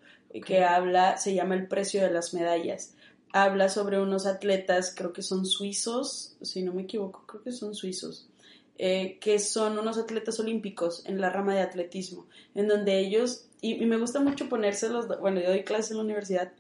[0.46, 2.96] que habla, se llama El precio de las medallas.
[3.34, 7.76] Habla sobre unos atletas, creo que son suizos, si no me equivoco, creo que son
[7.76, 8.30] suizos
[8.78, 13.86] eh, que son unos atletas olímpicos en la rama de atletismo, en donde ellos, y,
[13.86, 16.54] me gusta mucho ponérselos, bueno, yo doy clases en la universidad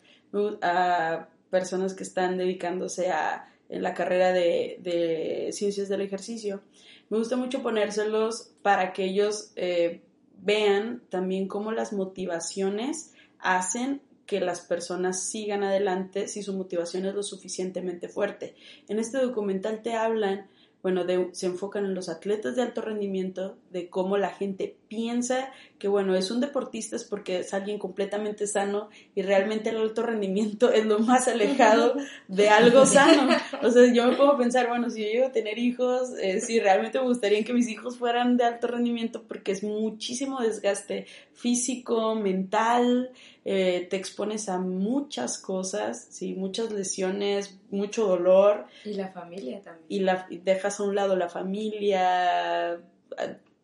[0.62, 6.62] a personas que están dedicándose a la carrera de, de ciencias del ejercicio,
[7.10, 10.02] me gusta mucho ponérselos para que ellos eh,
[10.42, 17.16] vean también cómo las motivaciones hacen que las personas sigan adelante si su motivación es
[17.16, 18.56] lo suficientemente fuerte.
[18.90, 20.48] En este documental te hablan
[20.88, 25.90] bueno, se enfocan en los atletas de alto rendimiento, de cómo la gente piensa que,
[25.90, 30.72] bueno, es un deportista es porque es alguien completamente sano y realmente el alto rendimiento
[30.72, 31.98] es lo más alejado
[32.30, 33.36] de algo sano.
[33.62, 36.62] O sea, yo me puedo pensar, bueno, si yo llego a tener hijos, eh, si
[36.62, 42.16] realmente me gustaría que mis hijos fueran de alto rendimiento porque es muchísimo desgaste físico,
[42.16, 43.12] mental,
[43.50, 46.34] eh, te expones a muchas cosas, ¿sí?
[46.34, 48.66] muchas lesiones, mucho dolor.
[48.84, 49.86] Y la familia también.
[49.88, 52.82] Y, la, dejas a un lado la familia,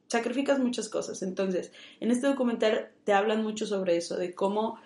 [0.07, 1.21] sacrificas muchas cosas.
[1.21, 4.79] Entonces, en este documental te hablan mucho sobre eso, de cómo,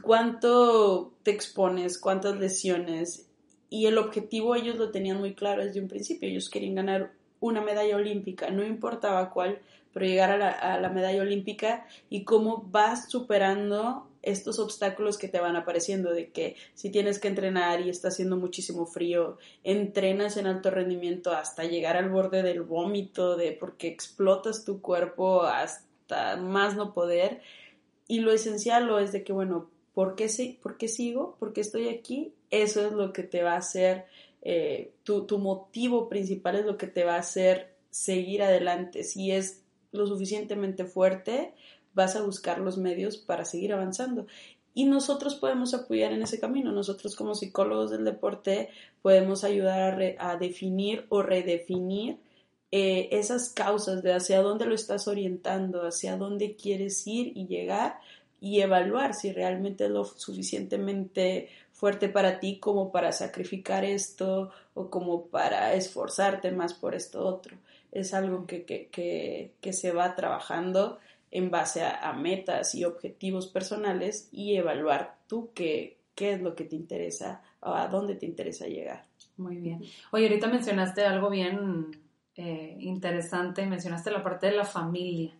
[0.00, 3.26] cuánto te expones, cuántas lesiones.
[3.68, 6.28] Y el objetivo ellos lo tenían muy claro desde un principio.
[6.28, 9.58] Ellos querían ganar una medalla olímpica, no importaba cuál,
[9.92, 15.28] pero llegar a la, a la medalla olímpica y cómo vas superando estos obstáculos que
[15.28, 20.36] te van apareciendo de que si tienes que entrenar y está haciendo muchísimo frío, entrenas
[20.36, 26.36] en alto rendimiento hasta llegar al borde del vómito, de porque explotas tu cuerpo hasta
[26.36, 27.40] más no poder.
[28.08, 30.28] Y lo esencial lo es de que, bueno, ¿por qué,
[30.62, 31.36] por qué sigo?
[31.38, 32.34] ¿Por qué estoy aquí?
[32.50, 34.06] Eso es lo que te va a hacer,
[34.42, 39.04] eh, tu, tu motivo principal es lo que te va a hacer seguir adelante.
[39.04, 41.54] Si es lo suficientemente fuerte,
[41.94, 44.26] vas a buscar los medios para seguir avanzando.
[44.72, 46.70] Y nosotros podemos apoyar en ese camino.
[46.72, 48.68] Nosotros como psicólogos del deporte
[49.02, 52.18] podemos ayudar a, definir o redefinir
[52.70, 57.98] eh, esas causas de hacia dónde lo estás orientando, hacia dónde quieres ir y llegar
[58.40, 64.88] y evaluar si realmente es lo suficientemente fuerte para ti como para sacrificar esto o
[64.88, 67.56] como para esforzarte más por esto otro.
[67.90, 70.98] Es algo que, que, que se va trabajando
[71.30, 76.64] en base a, metas y objetivos personales y evaluar tú qué, qué es lo que
[76.64, 79.04] te interesa o a dónde te interesa llegar.
[79.36, 79.82] Muy bien.
[80.10, 81.96] Oye, ahorita mencionaste algo bien
[82.36, 85.32] eh, interesante, mencionaste la parte de la familia.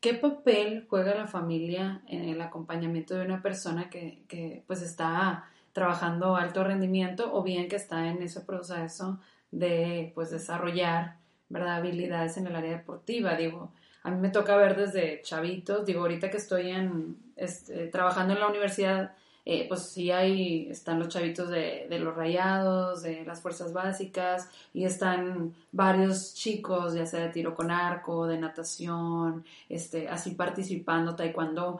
[0.00, 5.44] ¿Qué papel juega la familia en el acompañamiento de una persona que, que pues está
[5.72, 11.16] trabajando alto rendimiento o bien que está en ese proceso de pues desarrollar
[11.60, 13.36] habilidades en el área deportiva?
[13.36, 18.34] Digo, a mí me toca ver desde chavitos, digo, ahorita que estoy en, este, trabajando
[18.34, 23.24] en la universidad, eh, pues sí hay, están los chavitos de, de, los rayados, de
[23.24, 29.44] las fuerzas básicas, y están varios chicos, ya sea de tiro con arco, de natación,
[29.68, 31.78] este, así participando, taekwondo.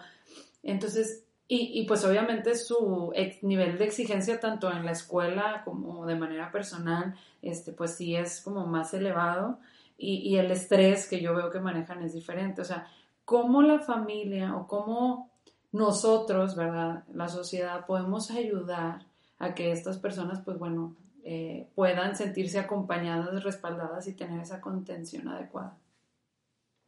[0.62, 6.16] Entonces, y, y pues obviamente su nivel de exigencia tanto en la escuela como de
[6.16, 9.58] manera personal, este, pues sí es como más elevado
[10.02, 12.60] y, el estrés que yo veo que manejan es diferente.
[12.60, 12.88] O sea,
[13.24, 15.30] cómo la familia o cómo
[15.70, 17.04] nosotros, ¿verdad?
[17.14, 19.06] La sociedad podemos ayudar
[19.38, 25.28] a que estas personas, pues bueno, eh, puedan sentirse acompañadas, respaldadas y tener esa contención
[25.28, 25.76] adecuada.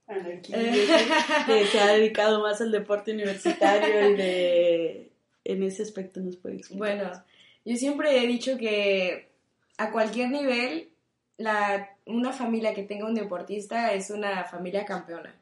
[0.07, 5.13] que se ha dedicado más al deporte universitario y de
[5.45, 6.97] en ese aspecto nos puede explicar.
[6.97, 7.25] Bueno,
[7.65, 9.31] yo siempre he dicho que
[9.79, 10.89] a cualquier nivel
[11.37, 15.35] la, una familia que tenga un deportista es una familia campeona.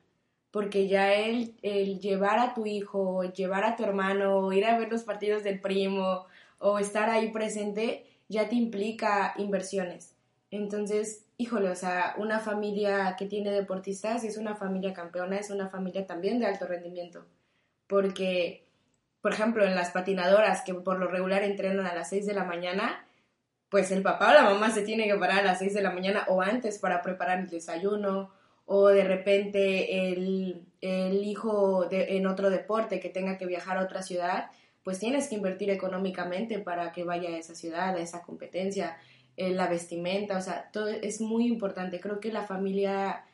[0.51, 4.91] Porque ya el, el llevar a tu hijo, llevar a tu hermano, ir a ver
[4.91, 6.27] los partidos del primo
[6.59, 10.15] o estar ahí presente, ya te implica inversiones.
[10.51, 15.69] Entonces, híjole, o sea, una familia que tiene deportistas es una familia campeona, es una
[15.69, 17.25] familia también de alto rendimiento.
[17.87, 18.65] Porque,
[19.23, 22.45] por ejemplo, en las patinadoras que por lo regular entrenan a las 6 de la
[22.45, 23.07] mañana,
[23.73, 25.93] pues el papá o la mamá se tiene que parar a las 6 de la
[25.93, 28.31] mañana o antes para preparar el desayuno,
[28.67, 30.67] o de repente el,
[31.25, 34.51] hijo de, en otro deporte que tenga que viajar a otra ciudad,
[34.85, 38.99] pues tienes que invertir económicamente para que vaya a esa ciudad, a esa competencia,
[39.39, 41.99] en la vestimenta, o sea, todo es muy importante.
[41.99, 43.25] Creo que la familia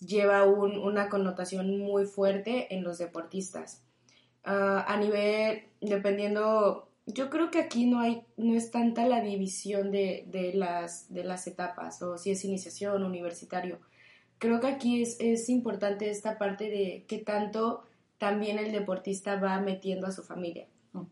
[0.00, 3.84] lleva una connotación muy fuerte en los deportistas.
[4.42, 9.92] Ah, a nivel, dependiendo yo creo que aquí no hay, no es tanta la división
[9.92, 13.78] de, de, las, de las etapas, o si es iniciación, universitario.
[14.38, 17.84] Creo que aquí es, es importante esta parte de que tanto
[18.18, 20.66] también el deportista va metiendo a su familia.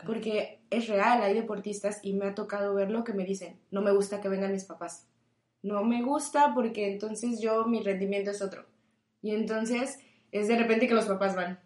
[0.06, 3.92] Porque es real, hay deportistas y me ha tocado verlo que me dicen, no me
[3.92, 5.06] gusta que vengan mis papás.
[5.62, 8.64] No me gusta porque entonces yo, mi rendimiento es otro.
[9.20, 9.98] Y entonces
[10.32, 11.60] es de repente que los papás van.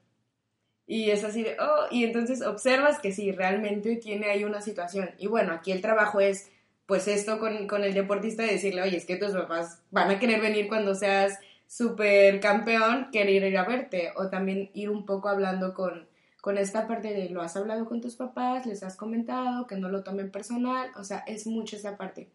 [0.90, 5.10] Y es así de, oh, y entonces observas que sí, realmente tiene ahí una situación.
[5.18, 6.50] Y bueno, aquí el trabajo es,
[6.86, 10.18] pues esto con, con el deportista de decirle, oye, es que tus papás van a
[10.18, 14.12] querer venir cuando seas súper campeón, querer ir a verte.
[14.16, 16.08] O también ir un poco hablando con,
[16.40, 19.90] con esta parte de, lo has hablado con tus papás, les has comentado, que no
[19.90, 20.90] lo tomen personal.
[20.96, 22.30] O sea, es mucho esa parte.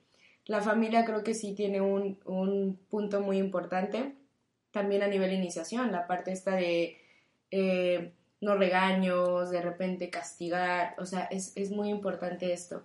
[0.45, 4.13] la familia creo que sí tiene un, un punto muy importante,
[4.69, 6.97] también a nivel iniciación, la parte esta de
[7.49, 8.13] eh,
[8.43, 12.83] no regaños, de repente castigar, o sea, es, es muy importante esto.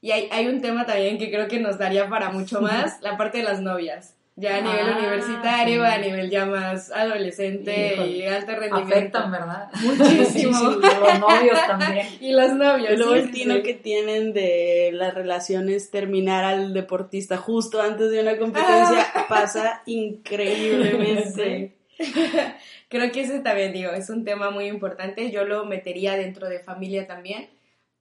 [0.00, 3.16] Y hay, hay, un tema también que creo que nos daría para mucho más, la
[3.16, 4.14] parte de las novias.
[4.40, 8.94] Ya a nivel ah, universitario, a nivel ya más adolescente y alto rendimiento.
[8.94, 9.68] Afectan, ¿verdad?
[9.82, 10.60] Muchísimo.
[10.60, 12.06] los novios también.
[12.20, 12.96] Y los novios.
[12.96, 18.38] Luego el tino que tienen de las relaciones terminar al deportista justo antes de una
[18.38, 21.74] competencia pasa increíblemente.
[22.88, 25.30] Creo que ese también, digo, es un tema muy importante.
[25.30, 27.48] Yo lo metería dentro de familia también,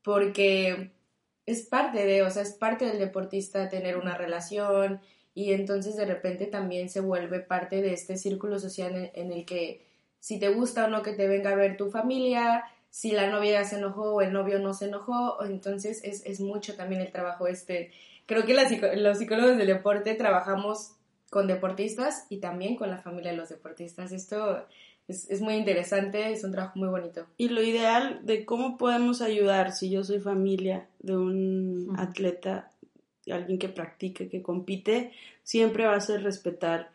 [0.04, 0.92] porque
[1.46, 5.02] es parte de, o sea, es parte del deportista tener una relación
[5.34, 9.86] y entonces de repente también se vuelve parte de este círculo social en, el que
[10.20, 13.64] si te gusta o no que te venga a ver tu familia, si la novia
[13.64, 17.48] se enojó o el novio no se enojó, entonces es, es mucho también el trabajo
[17.48, 17.92] este.
[18.26, 18.56] Creo que
[18.98, 20.97] los psicólogos del deporte trabajamos
[21.30, 24.12] con deportistas y también con la familia de los deportistas.
[24.12, 24.66] Esto
[25.08, 27.26] es, es, muy interesante, es un trabajo muy bonito.
[27.38, 32.72] Y lo ideal de cómo podemos ayudar si yo soy familia de un atleta
[33.32, 35.12] alguien que practique, que compite,
[35.44, 36.92] siempre va a ser respetar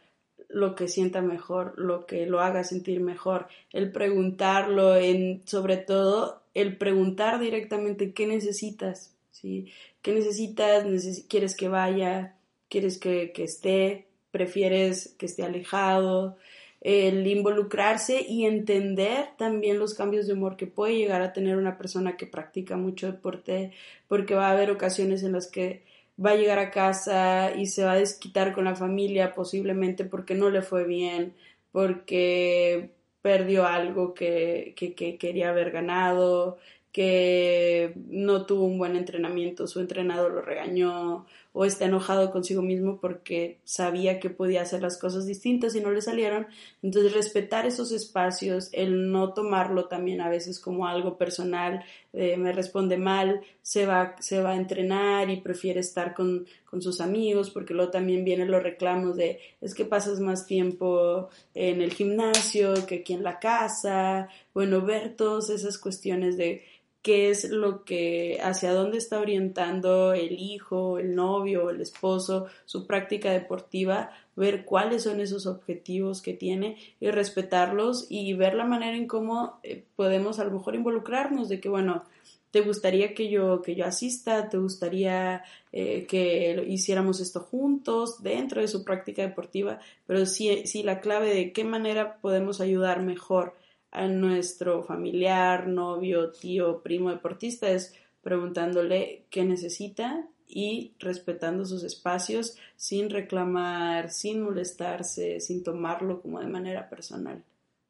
[0.48, 6.42] lo que sienta mejor, lo que lo haga sentir mejor, el preguntarlo, en, sobre todo
[6.54, 9.72] el preguntar directamente qué necesitas, ¿sí?
[10.02, 10.84] ¿Qué necesitas?
[11.28, 12.36] ¿Quieres que vaya?
[12.68, 14.06] ¿Quieres que, que esté?
[14.32, 16.36] ¿Prefieres que esté alejado?
[16.82, 21.78] el involucrarse y entender también los cambios de humor que puede llegar a tener una
[21.78, 23.72] persona que practica mucho deporte,
[24.08, 25.84] porque va a haber ocasiones en las que
[26.22, 30.34] va a llegar a casa y se va a desquitar con la familia posiblemente porque
[30.34, 31.34] no le fue bien,
[31.70, 32.90] porque
[33.22, 36.58] perdió algo que, que, que quería haber ganado,
[36.92, 42.98] que no tuvo un buen entrenamiento, su entrenador lo regañó o está enojado consigo mismo
[43.00, 46.46] porque sabía que podía hacer las cosas distintas y no le salieron.
[46.82, 51.84] Entonces respetar esos espacios, el no tomarlo también a veces como algo personal,
[52.14, 56.82] eh, me responde mal, se va, se va a entrenar y prefiere estar con, con
[56.82, 61.82] sus amigos porque luego también vienen los reclamos de es que pasas más tiempo en
[61.82, 66.64] el gimnasio que aquí en la casa, bueno, ver todas esas cuestiones de
[67.02, 72.86] qué es lo que, hacia dónde está orientando el hijo, el novio, el esposo, su
[72.86, 78.96] práctica deportiva, ver cuáles son esos objetivos que tiene y respetarlos y ver la manera
[78.96, 82.04] en cómo eh, podemos a lo mejor involucrarnos de que, bueno,
[82.52, 85.42] te gustaría que yo, que yo asista, te gustaría
[85.72, 91.34] eh, que hiciéramos esto juntos dentro de su práctica deportiva, pero sí, sí la clave
[91.34, 93.54] de qué manera podemos ayudar mejor
[93.92, 102.56] a nuestro familiar, novio, tío, primo deportista es preguntándole qué necesita y respetando sus espacios
[102.76, 107.42] sin reclamar, sin molestarse, sin tomarlo como de manera personal.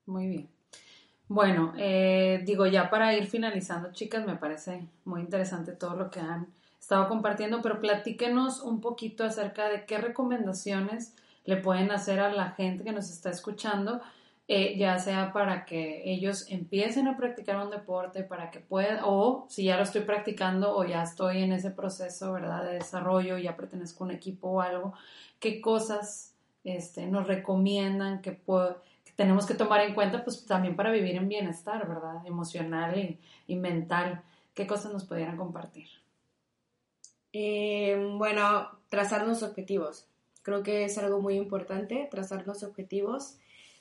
[0.07, 0.49] Muy bien.
[1.29, 6.21] Bueno, eh, digo ya para ir finalizando, chicas, me parece muy interesante todo lo que
[6.21, 6.49] han
[6.79, 12.51] estado compartiendo, pero platíquenos un poquito acerca de qué recomendaciones le pueden hacer a la
[12.51, 14.01] gente que nos está escuchando
[14.49, 19.47] eh, ya sea para que ellos empiecen a practicar un deporte, para que puedan, o
[19.49, 23.57] si ya lo estoy practicando o ya estoy en ese proceso, ¿verdad?, de desarrollo, ya
[23.57, 24.95] pertenezco a un equipo o algo,
[25.39, 26.35] qué cosas
[26.65, 28.41] este, nos recomiendan que,
[29.17, 34.23] tenemos que tomar en cuenta, pues también para vivir en bienestar, ¿verdad?, emocional y, mental.
[34.55, 35.89] ¿Qué cosas nos pudieran compartir?
[37.33, 40.09] Eh, bueno, trazar los objetivos.
[40.43, 43.39] Creo que es algo muy importante, trazar los objetivos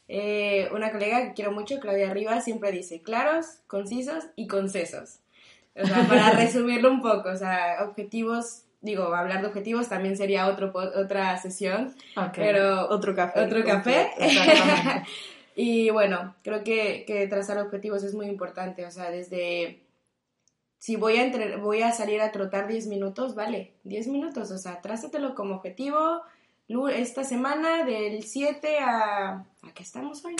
[0.08, 5.20] eh, una colega que quiero mucho, Claudia Rivas, siempre dice claros, concisos y concesos.
[5.76, 10.48] O sea, para resumirlo un poco, o sea, objetivos, digo, hablar de objetivos también sería
[10.48, 11.96] otro, otra sesión,
[12.36, 13.42] pero otro café.
[13.42, 14.12] Otro café.
[15.56, 19.82] y bueno, creo que, que trazar objetivos es muy importante, o sea, desde
[20.82, 24.58] si voy a, entre, voy a salir a trotar 10 minutos, vale, 10 minutos, o
[24.58, 26.24] sea, trázatelo como objetivo,
[26.90, 29.46] esta semana del 7 a...
[29.64, 30.36] ¿A qué estamos hoy?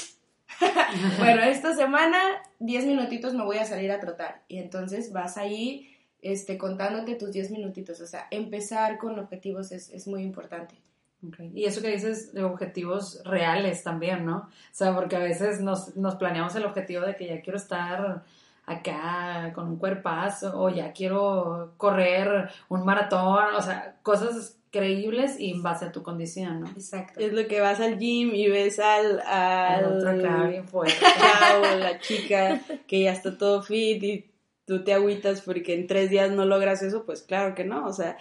[1.20, 2.18] bueno, esta semana
[2.60, 7.32] 10 minutitos me voy a salir a trotar y entonces vas ahí este, contándote tus
[7.32, 10.76] 10 minutitos, o sea, empezar con objetivos es, es muy importante.
[11.54, 14.38] Y eso que dices de objetivos reales también, ¿no?
[14.38, 18.24] O sea, porque a veces nos, nos planeamos el objetivo de que ya quiero estar
[18.66, 25.52] acá con un cuerpazo o ya quiero correr un maratón, o sea, cosas creíbles y
[25.52, 26.68] en base a tu condición, ¿no?
[26.70, 27.20] Exacto.
[27.20, 30.96] Es lo que vas al gym y ves al, al otro acá bien fuerte.
[31.78, 34.32] la chica que ya está todo fit y
[34.66, 37.92] tú te agüitas porque en tres días no logras eso, pues claro que no, o
[37.92, 38.18] sea,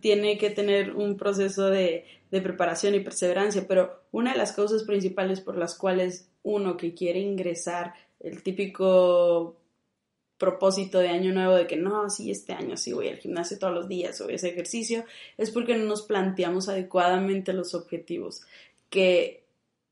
[0.00, 4.82] tiene que tener un proceso de, de preparación y perseverancia, pero una de las causas
[4.82, 9.56] principales por las cuales uno que quiere ingresar, el típico
[10.38, 13.74] propósito de año nuevo de que no, sí, este año sí voy al gimnasio todos
[13.74, 15.04] los días o voy a hacer ejercicio,
[15.36, 18.42] es porque no nos planteamos adecuadamente los objetivos,
[18.88, 19.44] que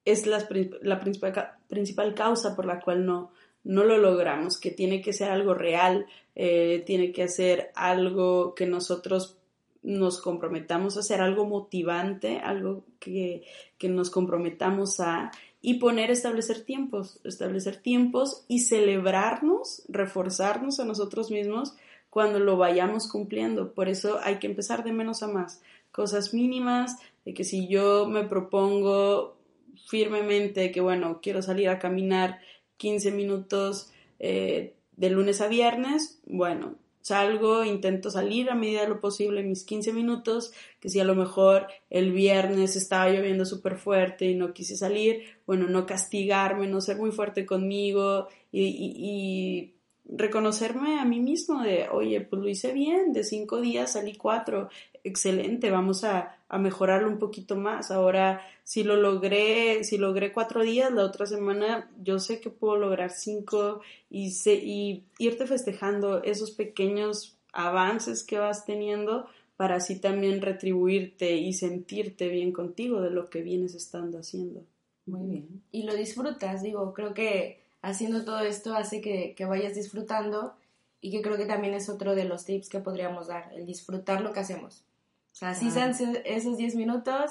[0.05, 0.49] es la,
[0.83, 3.33] la principal, principal causa por la cual no,
[3.65, 8.67] no lo logramos, que tiene que ser algo real, eh, tiene que ser algo que
[8.67, 9.37] nosotros
[9.83, 13.43] nos comprometamos a hacer, algo motivante, algo que,
[13.79, 15.31] que nos comprometamos a
[15.61, 21.75] y poner, establecer tiempos, establecer tiempos y celebrarnos, reforzarnos a nosotros mismos
[22.11, 23.73] cuando lo vayamos cumpliendo.
[23.73, 25.61] Por eso hay que empezar de menos a más.
[25.93, 29.37] Cosas mínimas, de que si yo me propongo
[29.89, 32.41] firmemente que, bueno, quiero salir a caminar
[32.77, 36.75] 15 minutos eh, de lunes a viernes, bueno,
[37.07, 41.15] salgo, intento salir a medida de lo posible mis 15 minutos, que si a lo
[41.15, 46.81] mejor el viernes estaba lloviendo súper fuerte y no quise salir, bueno, no castigarme, no
[46.81, 49.77] ser muy fuerte conmigo y
[50.09, 54.69] reconocerme a mí mismo de, oye, pues lo hice bien, de cinco días salí cuatro,
[55.09, 57.91] excelente, vamos a, a, mejorarlo un poquito más.
[57.91, 62.77] Ahora, si lo logré, si logré cuatro días, la otra semana yo sé que puedo
[62.77, 63.81] lograr cinco
[64.11, 69.27] y, y irte festejando esos pequeños avances que vas teniendo
[69.57, 74.63] para así también retribuirte y sentirte bien contigo de lo que vienes estando haciendo.
[75.07, 75.63] Muy bien.
[75.73, 80.55] Y lo disfrutas, digo, creo que haciendo todo esto hace que, vayas disfrutando
[81.01, 84.21] y que creo que también es otro de los tips que podríamos dar, el disfrutar
[84.21, 84.85] lo que hacemos.
[85.37, 87.31] O sea, así sean esos 10 minutos,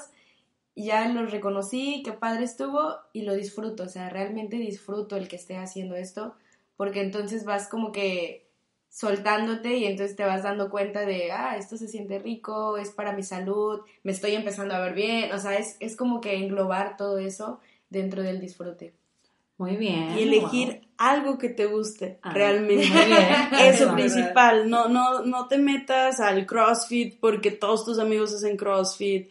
[0.76, 5.34] ya los reconocí, qué padre estuvo y lo disfruto, o sea, realmente disfruto el que
[5.34, 6.36] esté haciendo esto,
[6.76, 8.46] porque entonces vas como que
[8.88, 13.12] soltándote y entonces te vas dando cuenta de, ah, esto se siente rico, es para
[13.12, 16.96] mi salud, me estoy empezando a ver bien, o sea, es, es como que englobar
[16.96, 17.58] todo eso
[17.90, 18.94] dentro del disfrute.
[19.58, 20.16] Muy bien.
[20.16, 22.88] Y elegir algo que te guste ah, realmente.
[23.60, 24.68] Eso principal.
[24.68, 29.30] No, no, no te metas al CrossFit porque todos tus amigos hacen CrossFit.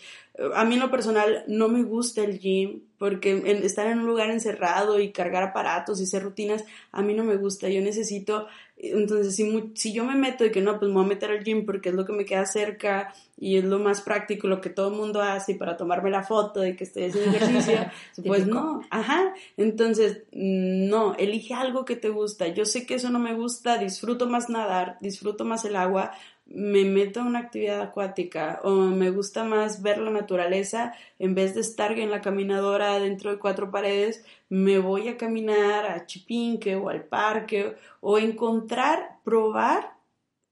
[0.54, 4.30] A mí en lo personal no me gusta el gym porque estar en un lugar
[4.30, 7.70] encerrado y cargar aparatos y hacer rutinas, a mí no me gusta.
[7.70, 11.08] Yo necesito entonces, si, si yo me meto y que no, pues me voy a
[11.08, 14.48] meter al gym porque es lo que me queda cerca y es lo más práctico,
[14.48, 17.38] lo que todo el mundo hace y para tomarme la foto de que estoy haciendo
[17.38, 17.86] ejercicio,
[18.26, 19.34] pues no, ajá.
[19.56, 22.48] Entonces, no, elige algo que te gusta.
[22.50, 26.12] Yo sé que eso no me gusta, disfruto más nadar, disfruto más el agua,
[26.46, 31.56] me meto a una actividad acuática o me gusta más ver la naturaleza en vez
[31.56, 36.76] de estar en la caminadora dentro de cuatro paredes, me voy a caminar a Chipinque
[36.76, 39.96] o al parque o encontrar, probar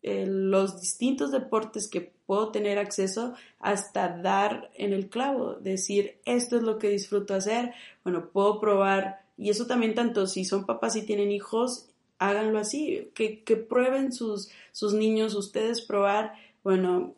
[0.02, 6.58] eh, los distintos deportes que puedo tener acceso hasta dar en el clavo, decir esto
[6.58, 7.74] es lo que disfruto hacer,
[8.04, 13.12] bueno, puedo probar y eso también tanto si son papás y tienen hijos háganlo así,
[13.14, 16.34] que, que prueben sus, sus niños, ustedes probar,
[16.64, 17.16] bueno,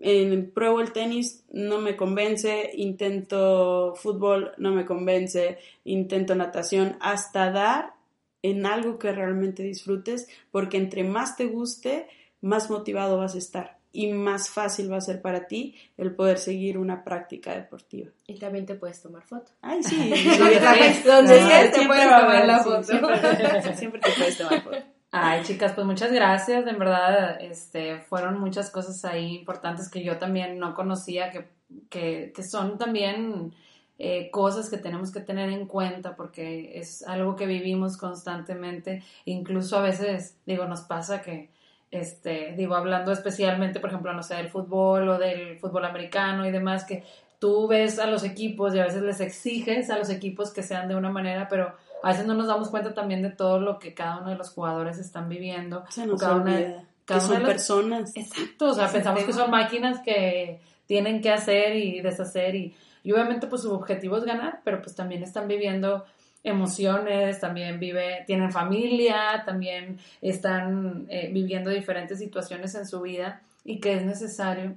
[0.00, 7.50] en, pruebo el tenis, no me convence, intento fútbol, no me convence, intento natación, hasta
[7.50, 7.94] dar
[8.42, 12.06] en algo que realmente disfrutes, porque entre más te guste,
[12.40, 16.38] más motivado vas a estar y más fácil va a ser para ti el poder
[16.38, 18.10] seguir una práctica deportiva.
[18.26, 19.52] Y también te puedes tomar foto.
[19.62, 19.96] Ay, sí.
[21.06, 21.38] Donde
[21.72, 22.82] te puedes tomar la foto.
[23.74, 24.76] Siempre, te puedes tomar foto.
[25.10, 26.66] Ay, chicas, pues muchas gracias.
[26.66, 31.48] En verdad, este, fueron muchas cosas ahí importantes que yo también no conocía, que,
[31.88, 33.54] que, que son también
[33.98, 39.02] eh, cosas que tenemos que tener en cuenta porque es algo que vivimos constantemente.
[39.24, 41.50] Incluso a veces, digo, nos pasa que
[41.90, 46.50] este, digo, hablando especialmente, por ejemplo, no sé, del fútbol o del fútbol americano y
[46.50, 47.04] demás, que
[47.38, 50.88] tú ves a los equipos y a veces les exiges a los equipos que sean
[50.88, 53.94] de una manera, pero a veces no nos damos cuenta también de todo lo que
[53.94, 55.84] cada uno de los jugadores están viviendo.
[55.88, 58.16] Se nos cada una, cada que son personas.
[58.16, 63.12] Exacto, o sea, pensamos que son máquinas que tienen que hacer y deshacer y, y
[63.12, 66.04] obviamente pues su objetivo es ganar, pero pues también están viviendo
[66.42, 73.80] emociones, también vive, tienen familia, también están eh, viviendo diferentes situaciones en su vida y
[73.80, 74.76] que es necesario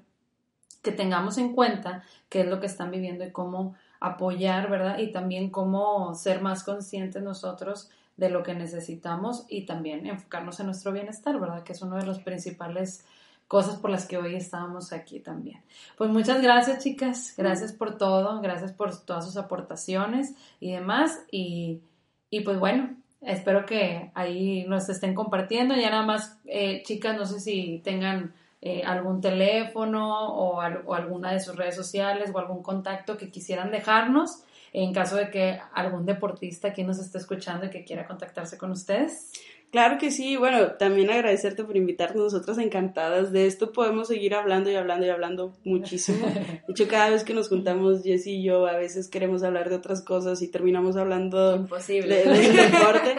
[0.82, 4.98] que tengamos en cuenta qué es lo que están viviendo y cómo apoyar, ¿verdad?
[4.98, 10.68] Y también cómo ser más conscientes nosotros de lo que necesitamos y también enfocarnos en
[10.68, 11.64] nuestro bienestar, ¿verdad?
[11.64, 13.06] Que es uno de los principales
[13.52, 15.62] cosas por las que hoy estábamos aquí también.
[15.98, 21.20] Pues muchas gracias chicas, gracias por todo, gracias por todas sus aportaciones y demás.
[21.32, 21.82] Y,
[22.30, 25.76] y pues bueno, espero que ahí nos estén compartiendo.
[25.76, 31.34] Ya nada más, eh, chicas, no sé si tengan eh, algún teléfono o, o, alguna
[31.34, 36.06] de sus redes sociales o algún contacto que quisieran dejarnos en caso de que algún
[36.06, 39.34] deportista aquí nos esté escuchando y que quiera contactarse con ustedes.
[39.72, 44.70] Claro que sí, bueno, también agradecerte por invitarnos, nosotras encantadas de esto, podemos seguir hablando
[44.70, 46.28] y hablando y hablando muchísimo.
[46.28, 49.78] De hecho, cada vez que nos juntamos, Jess y yo, a veces queremos hablar de
[49.78, 52.26] otras cosas y terminamos hablando Imposible.
[52.26, 53.16] De, deporte.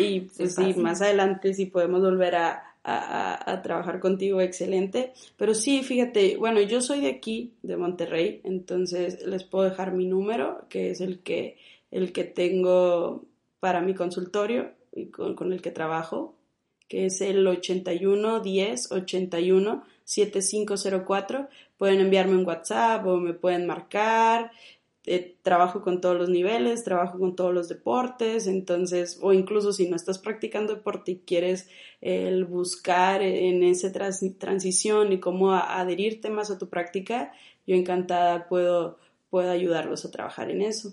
[0.00, 5.12] Y pues sí, más adelante si podemos volver a, a, a, trabajar contigo, excelente.
[5.36, 10.06] Pero sí, fíjate, bueno, yo soy de aquí, de Monterrey, entonces les puedo dejar mi
[10.06, 11.58] número, que es el que,
[11.90, 13.26] el que tengo
[13.60, 14.70] para mi consultorio
[15.12, 16.34] con, con, el que trabajo,
[16.88, 21.48] que es el 81 10 81 7504.
[21.78, 24.52] Pueden enviarme un WhatsApp o me pueden marcar.
[25.04, 29.88] Eh, trabajo con todos los niveles, trabajo con todos los deportes, entonces, o incluso si
[29.88, 31.68] no estás practicando deporte y quieres
[32.00, 37.32] el buscar en esa trans transición y cómo adherirte más a tu práctica,
[37.66, 40.92] yo encantada puedo, puedo ayudarlos a trabajar en eso.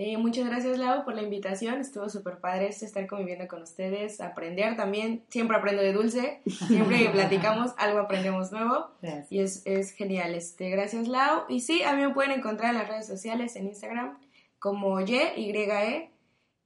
[0.00, 1.80] Eh, muchas gracias, Lau, por la invitación.
[1.80, 5.24] Estuvo súper padre este estar conviviendo con ustedes, aprender también.
[5.28, 6.40] Siempre aprendo de dulce.
[6.68, 8.92] Siempre que platicamos, algo aprendemos nuevo.
[9.02, 9.32] Gracias.
[9.32, 10.36] Y es, es, genial.
[10.36, 11.46] Este, gracias, Lau.
[11.48, 14.16] Y sí, a mí me pueden encontrar en las redes sociales, en Instagram,
[14.60, 16.10] como Y, Y, E,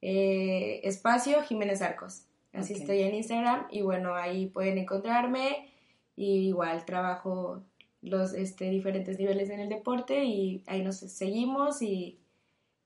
[0.02, 2.26] eh, espacio Jiménez Arcos.
[2.52, 2.82] Así okay.
[2.82, 3.66] estoy en Instagram.
[3.70, 5.72] Y bueno, ahí pueden encontrarme.
[6.16, 7.62] Y igual trabajo
[8.02, 12.18] los este, diferentes niveles en el deporte y ahí nos seguimos y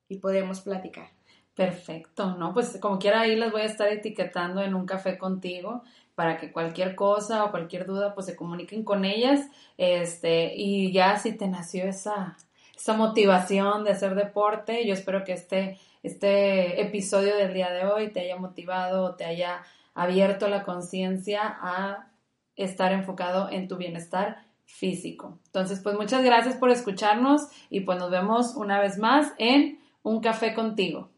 [0.09, 1.09] y podemos platicar.
[1.55, 2.53] Perfecto, ¿no?
[2.53, 5.83] Pues como quiera ahí las voy a estar etiquetando en un café contigo
[6.15, 9.41] para que cualquier cosa o cualquier duda pues se comuniquen con ellas
[9.79, 12.37] este y ya si te nació esa
[12.77, 18.13] esa motivación de hacer deporte, yo espero que este este episodio del día de hoy
[18.13, 19.63] te haya motivado, te haya
[19.95, 22.11] abierto la conciencia a
[22.55, 25.39] estar enfocado en tu bienestar físico.
[25.47, 30.21] Entonces, pues muchas gracias por escucharnos y pues nos vemos una vez más en un
[30.21, 31.11] café contigo.